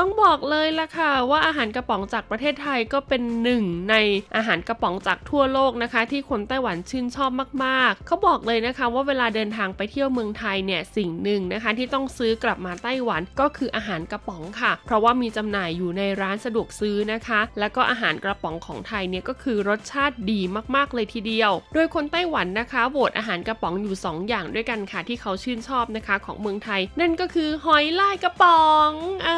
[0.00, 3.94] ต้องบอกเลยล่ะค่ะว่าอาหารกระป๋องจากประเทศไทยก็เป็นหนึ่งใน
[4.36, 7.30] อาหารกระป๋องจากทั่วโลกนะคะ ที่คนไต้หวันชื่นชอบ
[7.64, 20.40] มากๆ เขาบอกเลยนะคะว่าเวลาเดินทางไปเที่ยวเมืองไทยเนี่ยสิ่งหนึ่งนะคะ ที่ต้องซื้อกลับมาไต้หวันก็คืออาหารกระป๋องค่ะ เพราะว่ามีจำหน่ายอยู่ในร้านสะดวกซื้อนะคะ แล้วก็อาหารกระป๋องของไทยเนี่ยก็คือรสชาติดี
[20.76, 28.90] มากๆเลยทีเดียว โดยคนไต้หวันนะคะโหวตอาหารกระป๋องอยู่ 2 อย่างด้วยกันค่ะ ที่เขาชื่นชอบนะคะของเมืองไทย นั่นก็คือหอยลายกระป๋อง
[29.24, 29.30] เอ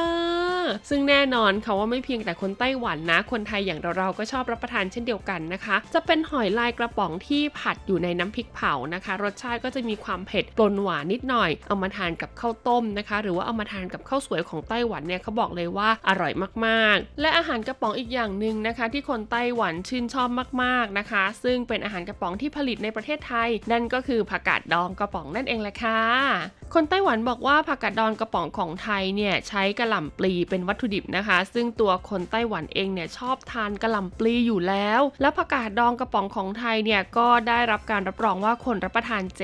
[0.47, 0.48] อ
[0.89, 16.33] ซึ่งแน่นอนค่ะว่าไม่เพียงแต่คนไต้หวันนะ คนไทยอย่างเราๆก็ชอบรับประทานเช่นเดียวกันนะคะ จะเป็นหอยลายกระป๋องที่ผัดอยู่ในน้ำพริกเผานะคะ รสชาติก็จะมีความเผ็ดปนหวานนิดหน่อย เอามาทานกับข้าวต้มนะคะ หรือว่าเอามาทานกับข้าวสวยของไต้หวันเนี่ยเขาบอกเลยว่าอร่อย
[16.67, 20.29] มากๆ และอาหารกระป๋องอีกอย่างหนึ่งนะคะ ที่คนไต้หวันชื่นชอบ
[20.63, 26.01] มากๆนะคะ ซึ่งเป็นอาหารกระป๋องที่ผลิตในประเทศไทย นั่นก็คือผักกาดดองกระป๋องนั่นเองแหละค่ะ
[26.75, 39.43] คนไต้หวันบอกว่าผักกาดดองกระป๋องของไทยเนี่ยใช้กระหล่ำปลีเป็นวัตถุดิบนะคะ ซึ่งตัวคนไต้หวันเองเนี่ยชอบทานกระหล่ำปลีอยู่แล้ว แล้วผักกาดดองกระป๋องของไทยเนี่ยก็ได้รับการรับรองว่าคนรับประทานเจ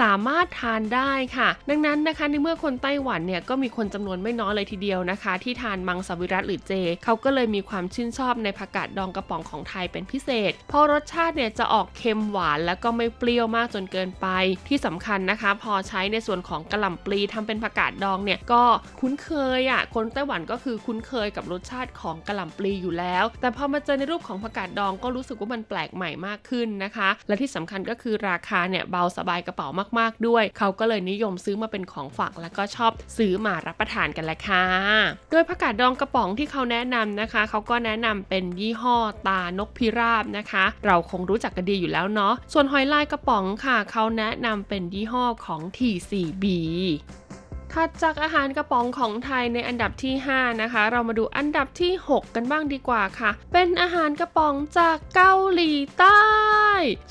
[0.00, 6.72] สามารถทานได้ค่ะ ดังนั้นนะคะในเมื่อคนไต้หวันเนี่ยก็มีคนจำนวนไม่น้อยเลยทีเดียวนะคะ ที่ทานมังสวิรัตหรือเจ
[7.04, 14.26] เขาก็เลยมีความชื่นชอบในผักกาดดองกระป๋องของไทยเป็นพิเศษ เพราะรสชาติเนี่ยจะออกเค็มหวานแล้วก็ไม่เปรี้ยวมากจนเกินไป
[14.68, 18.62] ที่สำคัญนะคะ พอใช้ในส่วนของกระหล่ำปลีทำเป็นผักกาดดองเนี่ยก็
[19.00, 19.28] คุ้นเค
[19.58, 29.68] ยอะคนไต้หวันก็คือคุ้นเคยกับรสชาติของกระหล่ำปลีอยู่แล้ว แต่พอมาเจอในรูปของผักกาดดองก็รู้สึกว่ามันแปลกใหม่มากขึ้นนะคะ และที่สำคัญก็คือราคาเนี่ยเบาสบายกระเป๋า
[29.98, 34.64] มากๆด้วย เขาก็เลยนิยมซื้อมาเป็นของฝากแล้วก็ชอบซื้อมารับประทานกันแหละค่ะ
[35.30, 38.96] โดยผักกาดดองกระป๋องที่เขาแนะนำนะคะ เขาก็แนะนำเป็นยี่ห้อ
[39.28, 46.44] ตานกพิราบนะคะ เราคงรู้จักกันดีอยู่แล้วเนาะ ส่วนหอยลายกระป๋องค่ะ เขาแนะนำเป็นยี่ห้อของ T4B
[47.80, 56.20] ถัดจากอาหารกระป๋องของไทยในอันดับที่ 5 นะคะ เรามาดูอันดับที่ 6 กันบ้างดีกว่าค่ะ เป็นอาหารกระป๋องจากเกาหลีใต้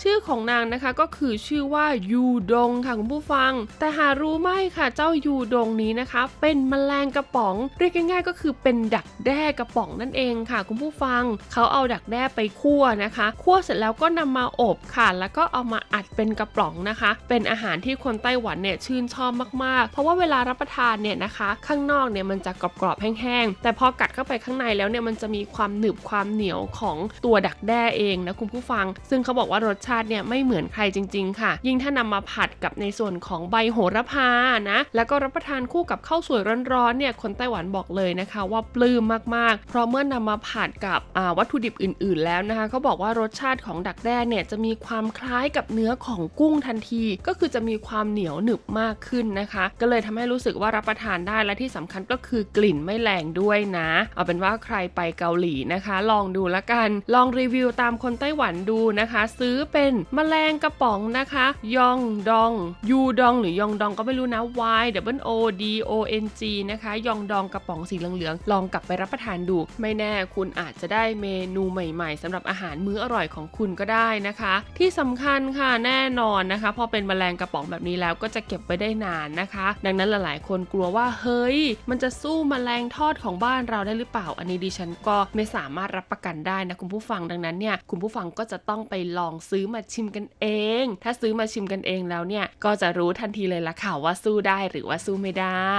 [0.01, 19.32] ชื่อของนางนะคะก็คือชื่อว่ายูดงค่ะคุณผู้ฟัง แต่หารู้ไหมค่ะเจ้ายูดงนี้นะคะ เป็นแมลงกระป๋อง เรียกง่ายๆ ก็คือเป็นดักแด้กระป๋องนั่นเองค่ะ คุณผู้ฟังเขาเอาดักแด้ไปคั่วนะคะคั่วเสร็จแล้วก็นำมาอบค่ะ แล้วก็เอามาอัดเป็นกระป๋องนะคะ เป็นอาหารที่คนไต้หวันเนี่ยชื่นชอบ
[19.63, 34.29] มากๆ เพราะว่าเวลารับับประทานเนี่ยนะคะ ข้างนอกเนี่ยมันจะกรอบๆแห้งๆ แต่พอกัดเข้าไปข้างในแล้วเนี่ยมันจะมีความหนึบความเหนียวของตัวดักแด้เองนะคุณผู้ฟัง ซึ่งเขาบอกว่ารสชาติเนี่ยไม่เหมือนใครจริง ๆ ค่ะ ยิ่งถ้านำมาผัดกับในส่วนของใบโหระพา
[34.71, 36.41] นะ แล้วก็รับประทานคู่กับข้าวสวย
[36.73, 39.03] ร้อนๆเนี่ยคนไต้หวันบอกเลยนะคะ ว่าปลื้ม
[39.35, 40.99] มากๆ เพราะเมื่อนำมาผัดกับ
[41.37, 62.53] วัตถุดิบอื่น ๆ แล้วนะคะเขาบอกว่ารสชาติของดักแด้เนี่ยจะมีความคล้ายกับเนื้อของกุ้งทันที ก็คือจะมีความเหนียวหนึบมากขึ้นนะคะ ก็เลยทำให้รู้สึกว่ารับประทานได้และที่สำคัญก็คือกลิ่นไม่แรงด้วยนะ เอาเป็นว่าใครไปเกาหลีนะคะ ลองดูละกัน ลองรีวิวตามคนไต้หวันดูนะคะ ซื้อเป็นมแมลงกระป๋องนะคะ ยองดอง
[62.89, 64.41] ยูดองหรือยองดองก็ไม่รู้นะ
[64.81, 64.85] Y
[65.15, 65.29] W O
[65.61, 65.91] D O
[66.23, 66.41] N G
[66.71, 81.59] นะคะ ยองดองกระป๋องสีเหลืองๆลองกลับไปรับประทานดู ไม่แน่คุณอาจจะได้เมนูใหม่ๆสำหรับอาหารมื้ออร่อยของคุณก็ได้นะคะ ที่สำคัญค่ะแน่นอนนะคะ พอเป็นมแมลงกระป๋องแบบนี้แล้วก็จะเก็บไว้ได้นานนะคะ ดังนั้นหลายคนกลัวว่าเฮ้ย
[81.89, 90.45] มันจะสู้มแมลงทอดของบ้านเราได้หรือเปล่า อันนี้ดิฉันก็ไม่สามารถรับประกันได้นะคุณผู้ฟังดังนั้นเนี่ยคุณผู้ฟังก็จะต้องไปลองซื้อมาชิมกันเอ
[90.84, 95.76] ง ถ้าซื้อมาชิมกันเองแล้วเนี่ยก็จะรู้ทันทีเลยละค่ะว่าสู้ได้หรือว่าสู้ไม่ได้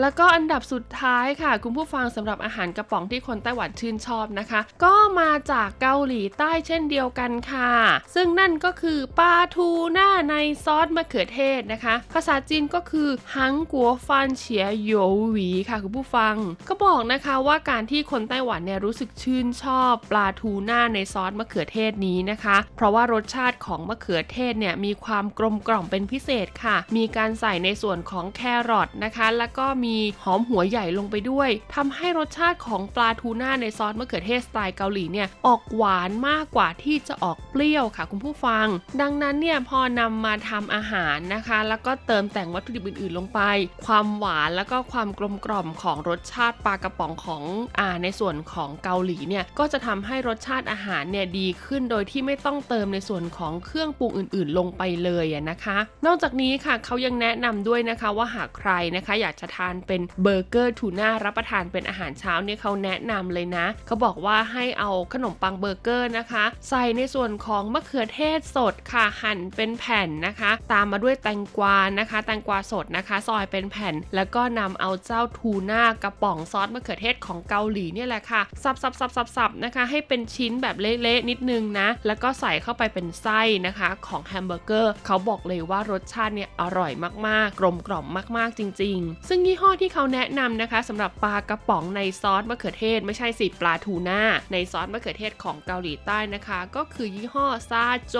[0.00, 7.72] แล้วก็อันดับสุดท้ายค่ะ คุณผู้ฟังสำหรับอาหารกระป๋องที่คนไต้หวันชื่นชอบนะคะ ก็มาจากเกาหลีใต้เช่นเดียวกันค่ะ
[8.14, 10.34] ซึ่งนั่นก็คือปลาทูหน้าใน
[10.64, 14.92] ซอสมะเขือเทศนะคะ ภาษาจีนก็คือฮังกัวฟันเฉียโย
[15.30, 16.34] หวีค่ะคุณผู้ฟัง
[16.68, 38.66] ก็บอกนะคะว่าการที่คนไต้หวันเนี่ยรู้สึกชื่นชอบปลาทูหน้าในซอสมะเขือเทศนี้นะคะ เพราะว่ารสชาติของมะเขือเทศเนี่ยมีความกลมกล่อมเป็นพิเศษค่ะ มีการใส่ในส่วนของแครอทนะคะ แล้วก็มีหอมหัวใหญ่ลงไปด้วยทำให้รสชาติของปลาทูน่าในซอสมะเขือเทศสไตล์เกาหลีเนี่ยออกหวานมากกว่าที่จะออกเปรี้ยวค่ะคุณผู้ฟัง
[39.00, 43.40] ดังนั้นเนี่ยพอนำมาทำอาหารนะคะ แล้วก็เติมแต่งวัตถุดิบอื่นๆลงไป
[43.86, 47.42] ความหวานแล้วก็ความกลมกล่อมของรสชาติปลากระป๋องของ
[47.78, 86.92] อ่าในส่วนของเกาหลีเนี่ยก็จะทำให้รสชาติอาหารเนี่ยดีขึ้นโดยที่ไม่ต้องเติมในส่วนของเครื่องปรุงอื่น ๆ ลงไปเลยนะคะ นอกจากนี้ค่ะเขายังแนะนำด้วยนะคะว่าหากใครนะคะ อยากจะทานเป็นเบอร์เกอร์ทูน่ารับประทานเป็นอาหารเช้าเนี่ยเขาแนะนำเลยนะ เขาบอกว่าให้เอาขนมปังเบอร์เกอร์นะคะ ใส่ในส่วนของมะเขือเทศสดค่ะหั่นเป็นแผ่นนะคะ ตามมาด้วยแตงกวานะคะ แตงกวาสดนะคะ ซอยเป็นแผ่น แล้วก็นำเอาเจ้าทูน่ากระป๋องซอสมะเขือเทศของเกาหลีเนี่ยแหละค่ะสับสับสับสับสับนะคะ ให้เป็นชิ้นแบบเละๆนิดนึงนะ แล้วก็ใส่เข้าไปเป็นไส้นะคะ ของแฮมเบอร์เกอร์เขาบอกเลยว่ารสชาติเนี่ยอร่อย
[87.26, 88.06] มากๆ กลมกล่อม
[88.36, 98.16] มากๆจริง ๆ ซึ่งยี่ห้อที่เขาแนะนำนะคะสำหรับปลากระป๋องในซอสมะเขือเทศ ไม่ใช่สิปลาทูน่าในซอสมะเขือเทศของเกาหลีใต้นะคะ ก็คือยี่ห้อซาโจ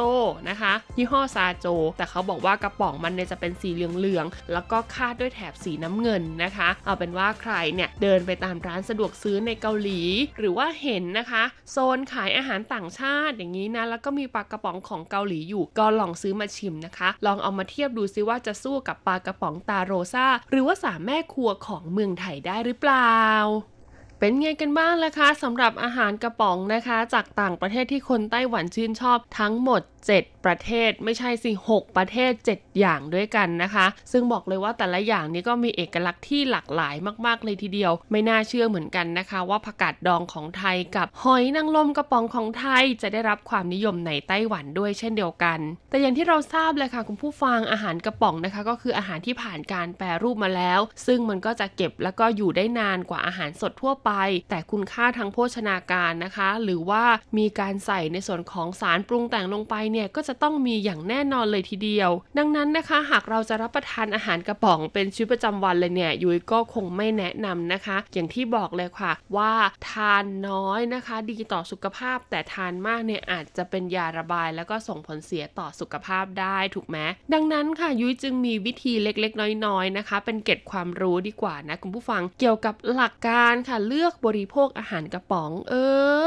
[0.49, 1.67] นะคะ ยี่ห้อซาโจ
[1.97, 10.01] แต่เขาบอกว่ากระป๋องมันเนี่ยจะเป็นสีเหลืองๆแล้วก็คาดด้วยแถบสีน้ำเงินนะคะ เอาเป็นว่าใครเนี่ยเดินไปตามร้านสะดวกซื้อในเกาหลี
[10.39, 23.17] หรือว่าเห็นนะคะ โซนขายอาหารต่างชาติอย่างนี้นะแล้วก็มีปลากระป๋องของเกาหลีอยู่ก็ลองซื้อมาชิมนะคะ ลองเอามาเทียบดูซิว่าจะสู้กับปลากระป๋องตาโรซาหรือว่าสามแม่ครัวของเมืองไทยได้หรือเปล่า
[24.19, 36.95] เป็นไงกันบ้างล่ะคะสำหรับอาหารกระป๋องนะคะ จากต่างประเทศที่คนไต้หวันชื่นชอบทั้งหมด7 ประเทศไม่ใช่สิ 6 ประเทศ 7 อย่างด้วยกันนะคะ ซึ่งบอกเลยว่าแต่ละอย่างนี้ก็มีเอกลักษณ์ที่หลากหลาย
[37.27, 45.59] มาก ๆ เลยทีเดียว ไม่น่าเชื่อเหมือนกันนะคะ ว่าผักกาดดองของไทยกับหอยนางรมกระป๋องของไทยจะได้รับความนิยมในไต้หวันด้วยเช่นเดียวกัน
[45.91, 54.11] แต่อย่างที่เราทราบเลยค่ะคุณผู้ฟังอาหารกระป๋องนะคะ ก็คืออาหารที่ผ่านการแปรรูปมาแล้ว ซึ่งมันก็จะเก็บแล้วก็อยู่ได้นานกว่าอาหารสดทั่วไป
[54.51, 57.05] แต่คุณค่าทางโภชนาการนะคะ หรือว่า
[57.39, 69.53] มีการใส่ในส่วนของสารปรุงแต่งลงไปเนี่ยก็จะต้องมีอย่างแน่นอนเลยทีเดียว ดังนั้นนะคะ หากเราจะรับประทานอาหารกระป๋องเป็นชีวิตประจำวันเลยเนี่ยยุ้ยก็คงไม่แนะนำนะคะ อย่างที่บอกเลยค่ะ ว่า
[69.91, 76.99] ทานน้อยนะคะ ดีต่อสุขภาพ แต่ทานมากเนี่ยอาจจะเป็นยาระบาย แล้วก็ส่งผลเสียต่อสุขภาพได้ถูกไหม
[77.33, 85.75] ดังนั้นค่ะยุ้ยจึงมีวิธีเล็กๆ น้อยๆนะคะ เป็นเก็ดความรู้ดีกว่านะคุณผู้ฟังเกี่ยวกับหลักการค่ะเลือกบริโภคอาหารกระป๋อง เอ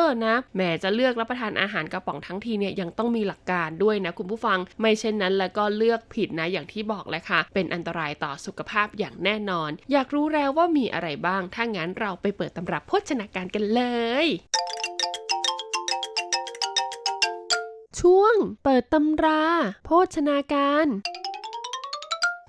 [0.01, 3.52] อนะแหมจะเลือกรับประทานอาหารกระป๋องทั้งทีเนี่ยยังต้องมีหลักการ
[3.83, 13.83] ด้วยนะคุณผู้ฟังไม่เช่นนั้นแล้วก็เลือกผิดนะอย่างที่บอกเลยค่ะ เป็นอันตรายต่อสุขภาพอย่างแน่นอน อยากรู้แล้วว่ามีอะไรบ้าง ถ้างั้นเราไปเปิดตำรับโภชนาการกันเล
[14.25, 14.27] ย
[17.99, 19.41] ช่วงเปิดตำรา
[19.85, 20.87] โภชนาการ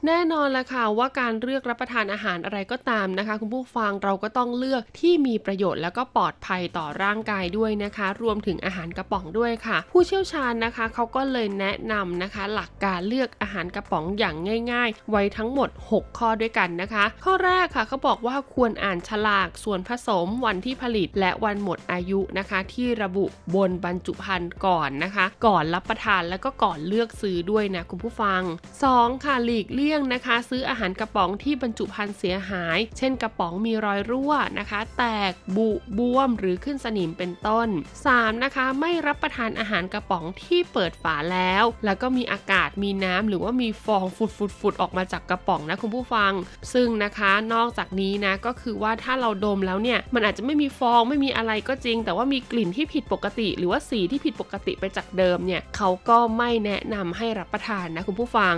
[0.08, 14.36] แน่นอนละค่ะว่าการเลือกรับประทานอาหารอะไรก็ตามนะคะ คุณผู้ฟังเราก็ต้องเลือกที่มีประโยชน์แล้วก็ปลอดภัยต่อร่างกายด้วยนะคะ รวมถึงอาหารกระป๋องด้วยค่ะ ผู้เชี่ยวชาญนะคะเขาก็เลยแนะนำนะคะ หลักการเลือกอาหารกระป๋องอย่าง
[14.72, 23.24] ง่าย ๆ ไว้ทั้งหมด 6 ข้อด้วยกันนะคะ ข้อแรกค่ะเขาบอกว่าควรอ่านฉลากส่วนผสมวันที่ผลิต และวันหมดอายุนะคะ ที่ระบุ
[23.54, 28.40] บนบรรจุภัณฑ์ก่อนนะคะ ก่อนรับประทานแล้วก็ก่อนเลือกซื้อด้วยนะคุณผู้ฟัง
[28.84, 29.24] 2.
[29.24, 37.68] ค่ะหลีกเลี่ยงยี่นะคะ ซื้ออาหารกระป๋องที่บรรจุภัณฑ์เสียหาย เช่นกระป๋องมีรอยรั่วนะคะ แตกบุบวมหรือขึ้นสนิมเป็นต้น
[38.06, 38.44] 3.
[38.44, 46.32] นะคะ ไม่รับประทานอาหารกระป๋องที่เปิดฝาแล้ว แล้วก็มีอากาศมีน้ำหรือว่ามีฟองฟุดๆๆออกมาจากกระป๋องนะคุณผู้ฟัง
[46.72, 58.54] ซึ่งนะคะนอกจากนี้นะก็คือว่าถ้าเราดมแล้วเนี่ยมันอาจจะไม่มีฟองไม่มีอะไรก็จริง แต่ว่ามีกลิ่นที่ผิดปกติ หรือว่าสีที่ผิดปกติไปจากเดิมเนี่ยเขาก็ไม่แนะนำให้รับประทานนะคุณผู้ฟัง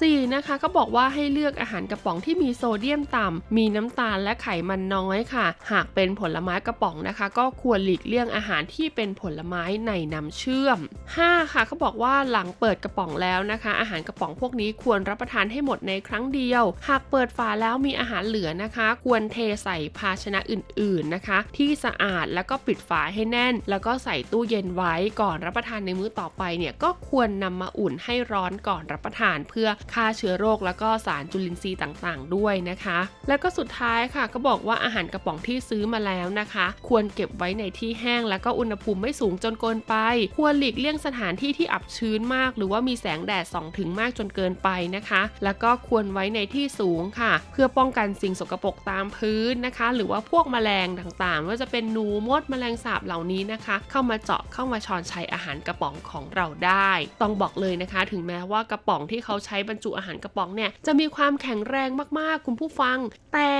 [0.00, 0.34] 4.
[0.34, 10.78] นะคะก็บอกว่าให้เลือกอาหารกระป๋องที่มีโซเดียมต่ำ มีน้ำตาลและไขมันน้อยค่ะ หากเป็นผลไม้กระป๋องนะคะ ก็ควรหลีกเลี่ยงอาหารที่เป็นผลไม้ในน้ำเชื่อม
[11.14, 11.52] 5.
[11.52, 39.94] ค่ะเขาบอกว่าหลังเปิดกระป๋องแล้วนะคะ อาหารกระป๋องพวกนี้ควรรับประทานให้หมดในครั้งเดียว หากเปิดฝาแล้วมีอาหารเหลือนะคะ ควรเทใส่ภาชนะอื่นๆนะคะ ที่สะอาดแล้วก็ปิดฝาให้แน่น แล้วก็ใส่ตู้เย็นไว้ก่อนรับประทานในมื้อต่อไปเนี่ยก็ควรนำมาอุ่นให้ร้อนก่อนรับประทานเพื่อฆ่าเชื้อโรคแล้วก็สารจุลินทรีย์ต่างๆ ด้วยนะคะ แล้วก็สุดท้ายค่ะก็บอกว่าอาหารกระป๋องที่ซื้อมาแล้วนะคะ ควรเก็บไว้ในที่แห้ง แล้วก็อุณหภูมิไม่สูงจนเกินไป
[40.38, 56.90] ควรหลีกเลี่ยงสถานที่ที่อับชื้นมาก หรือว่ามีแสงแดดส่องถึงมากจนเกินไปนะคะ แล้วก็ควรไว้ในที่สูงค่ะ เพื่อป้องกันสิ่งสกปรกตามพื้นนะคะ หรือว่าพวกแมลงต่างๆ ว่าจะเป็นหนูมดแมลงสาบเหล่านี้นะคะ เข้ามาเจาะเข้ามาช้อนใชัยอาหารกระป๋องของเราได้
[57.22, 62.98] ต้องบอกเลยนะคะ ถึงแม้ว่ากระป๋องที่เขาใช้บรรจุอาหารกระป๋องเนี่ยจะมีความแข็งแรงมากๆ คุณผู้ฟัง
[63.34, 63.52] แต่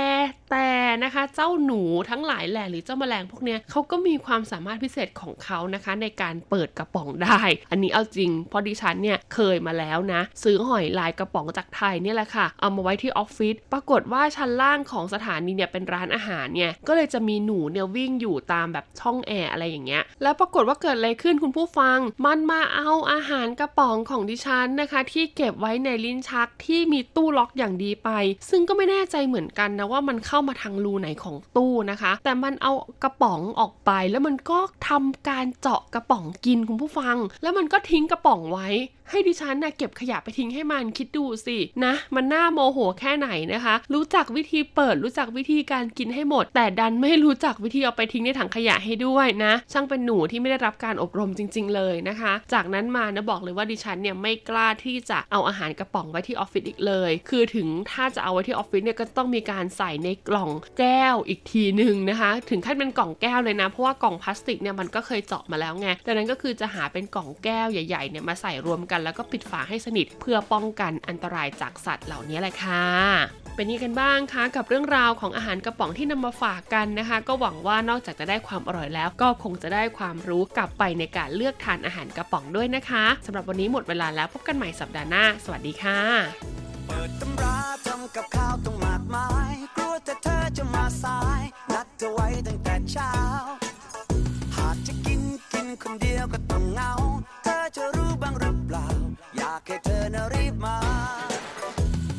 [0.51, 0.69] แต่
[1.03, 7.41] นะคะเจ้าหนูทั้งหลายแหล่หรือเจ้าแมลงพวกเนี้ยเขาก็มีความสามารถพิเศษของเขานะคะ ในการเปิดกระป๋องได้
[7.71, 28.09] อันนี้เอาจริงเพราะดิฉันเนี่ยเคยมาแล้วนะซื้อหอยลายกระป๋องจากไทยเนี่ยแหละค่ะ เอามาไว้ที่ออฟฟิศปรากฏว่าชั้นล่างของสถานีเนี่ยเป็นร้านอาหารเนี่ยก็เลยจะมีหนูเนี่ยวิ่งอยู่ตามแบบช่องแอร์อะไรอย่างเงี้ยแล้วปรากฏว่าเกิดอะไรขึ้นคุณผู้ฟัง มันมาเอาอาหารกระป๋องของดิฉันนะคะ ที่เก็บไว้ในลิ้นชักที่มีตู้ล็อกอย่างดีไป
[28.49, 32.73] ซึ่งก็ไม่แน่ใจเหมือนกันนะว่ามันเข้ามาทางรูไหนของตู้นะคะ แต่มันเอา
[33.03, 38.67] กระป๋องออกไปแล้วมันก็ทำการเจาะกระป๋องกินคุณผู้ฟัง แล้วมันก็ทิ้งกระป๋องไว้
[39.11, 72.85] ให้ดิฉันนะ่ะเก็บขยะไปทิ้งให้มันคิดดูสินะ มันน่าโมโหแค่ไหนนะคะ รู้จักวิธีเปิดรู้จักวิธีการกินให้หมด แต่ดันไม่รู้จักวิธีเอาไปทิ้งในถังขยะให้ด้วยนะ ช่างเป็นหนูที่ไม่ได้รับการอบรมจริง ๆ เลยนะคะ จากนั้นมานะบอกเลยว่าดิฉันเนี่ยไม่กล้าที่จะเอาอาหารกระป๋องไว้ที่ออฟฟิศอีกเลย คือถึงถ้าจะเอาไว้ที่ออฟฟิศเนี่ยก็ต้องมีการใส่ในกล่องแก้วอีกทีหนึ่งนะคะ ถึงขั้นเป็นกล่องแก้วเลยนะ เพราะว่ากล่องพลาสติกเนี่ยมันก็เคยเจาะมาแล้วไงดังนั้นก็คือจะหาเป็นกล่องแก้วใหญ่ๆเนี่ยมาใส่รวมกันแล้วก็ปิดฝาให้สนิทเพื่อป้องกันอันตรายจากสัตว์เหล่านี้แหละค่ะ
[73.55, 85.99] เป็นนี้กันบ้างคะกับเรื่องราวของอาหารกระป๋องที่นำมาฝากกันนะคะ ก็หวังว่านอกจากจะได้ความอร่อยแล้ว ก็คงจะได้ความรู้กลับไปในการเลือกทานอาหารกระป๋องด้วยนะคะสำหรับวันนี้หมดเวลาแล้วพบกันใหม่สัปดาห์หน้า สวัสดีค่ะ
[86.87, 91.41] เปิดตำราทำกับข้าวต้องมากมายกลัวแต่เธอจะมาสาย
[91.73, 93.13] นัดเธอไว้ตั้งแต่เช้า
[94.57, 95.21] หากจะกิน
[95.53, 96.91] กินคนเดียวก็ต้องเงา
[97.43, 100.77] เธอจะรู้บ้างหรือากให้เธอนะรีบมา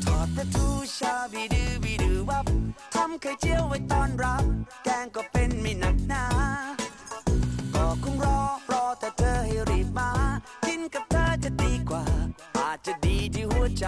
[0.04, 0.66] ทอดปลาทู
[0.96, 2.46] ชาบีดือบีดือวับ
[2.94, 4.44] ทำไข่เจียวไว้ตอนรับ
[4.84, 6.24] แกงก็เป็นไม่หนักหนา
[7.74, 8.40] ก็คงรอ
[8.72, 10.10] รอแต่เธอให้รีบมา
[10.66, 12.04] กินกับเธอจะดีกว่า
[12.58, 13.86] อาจจะดีที่หัวใจ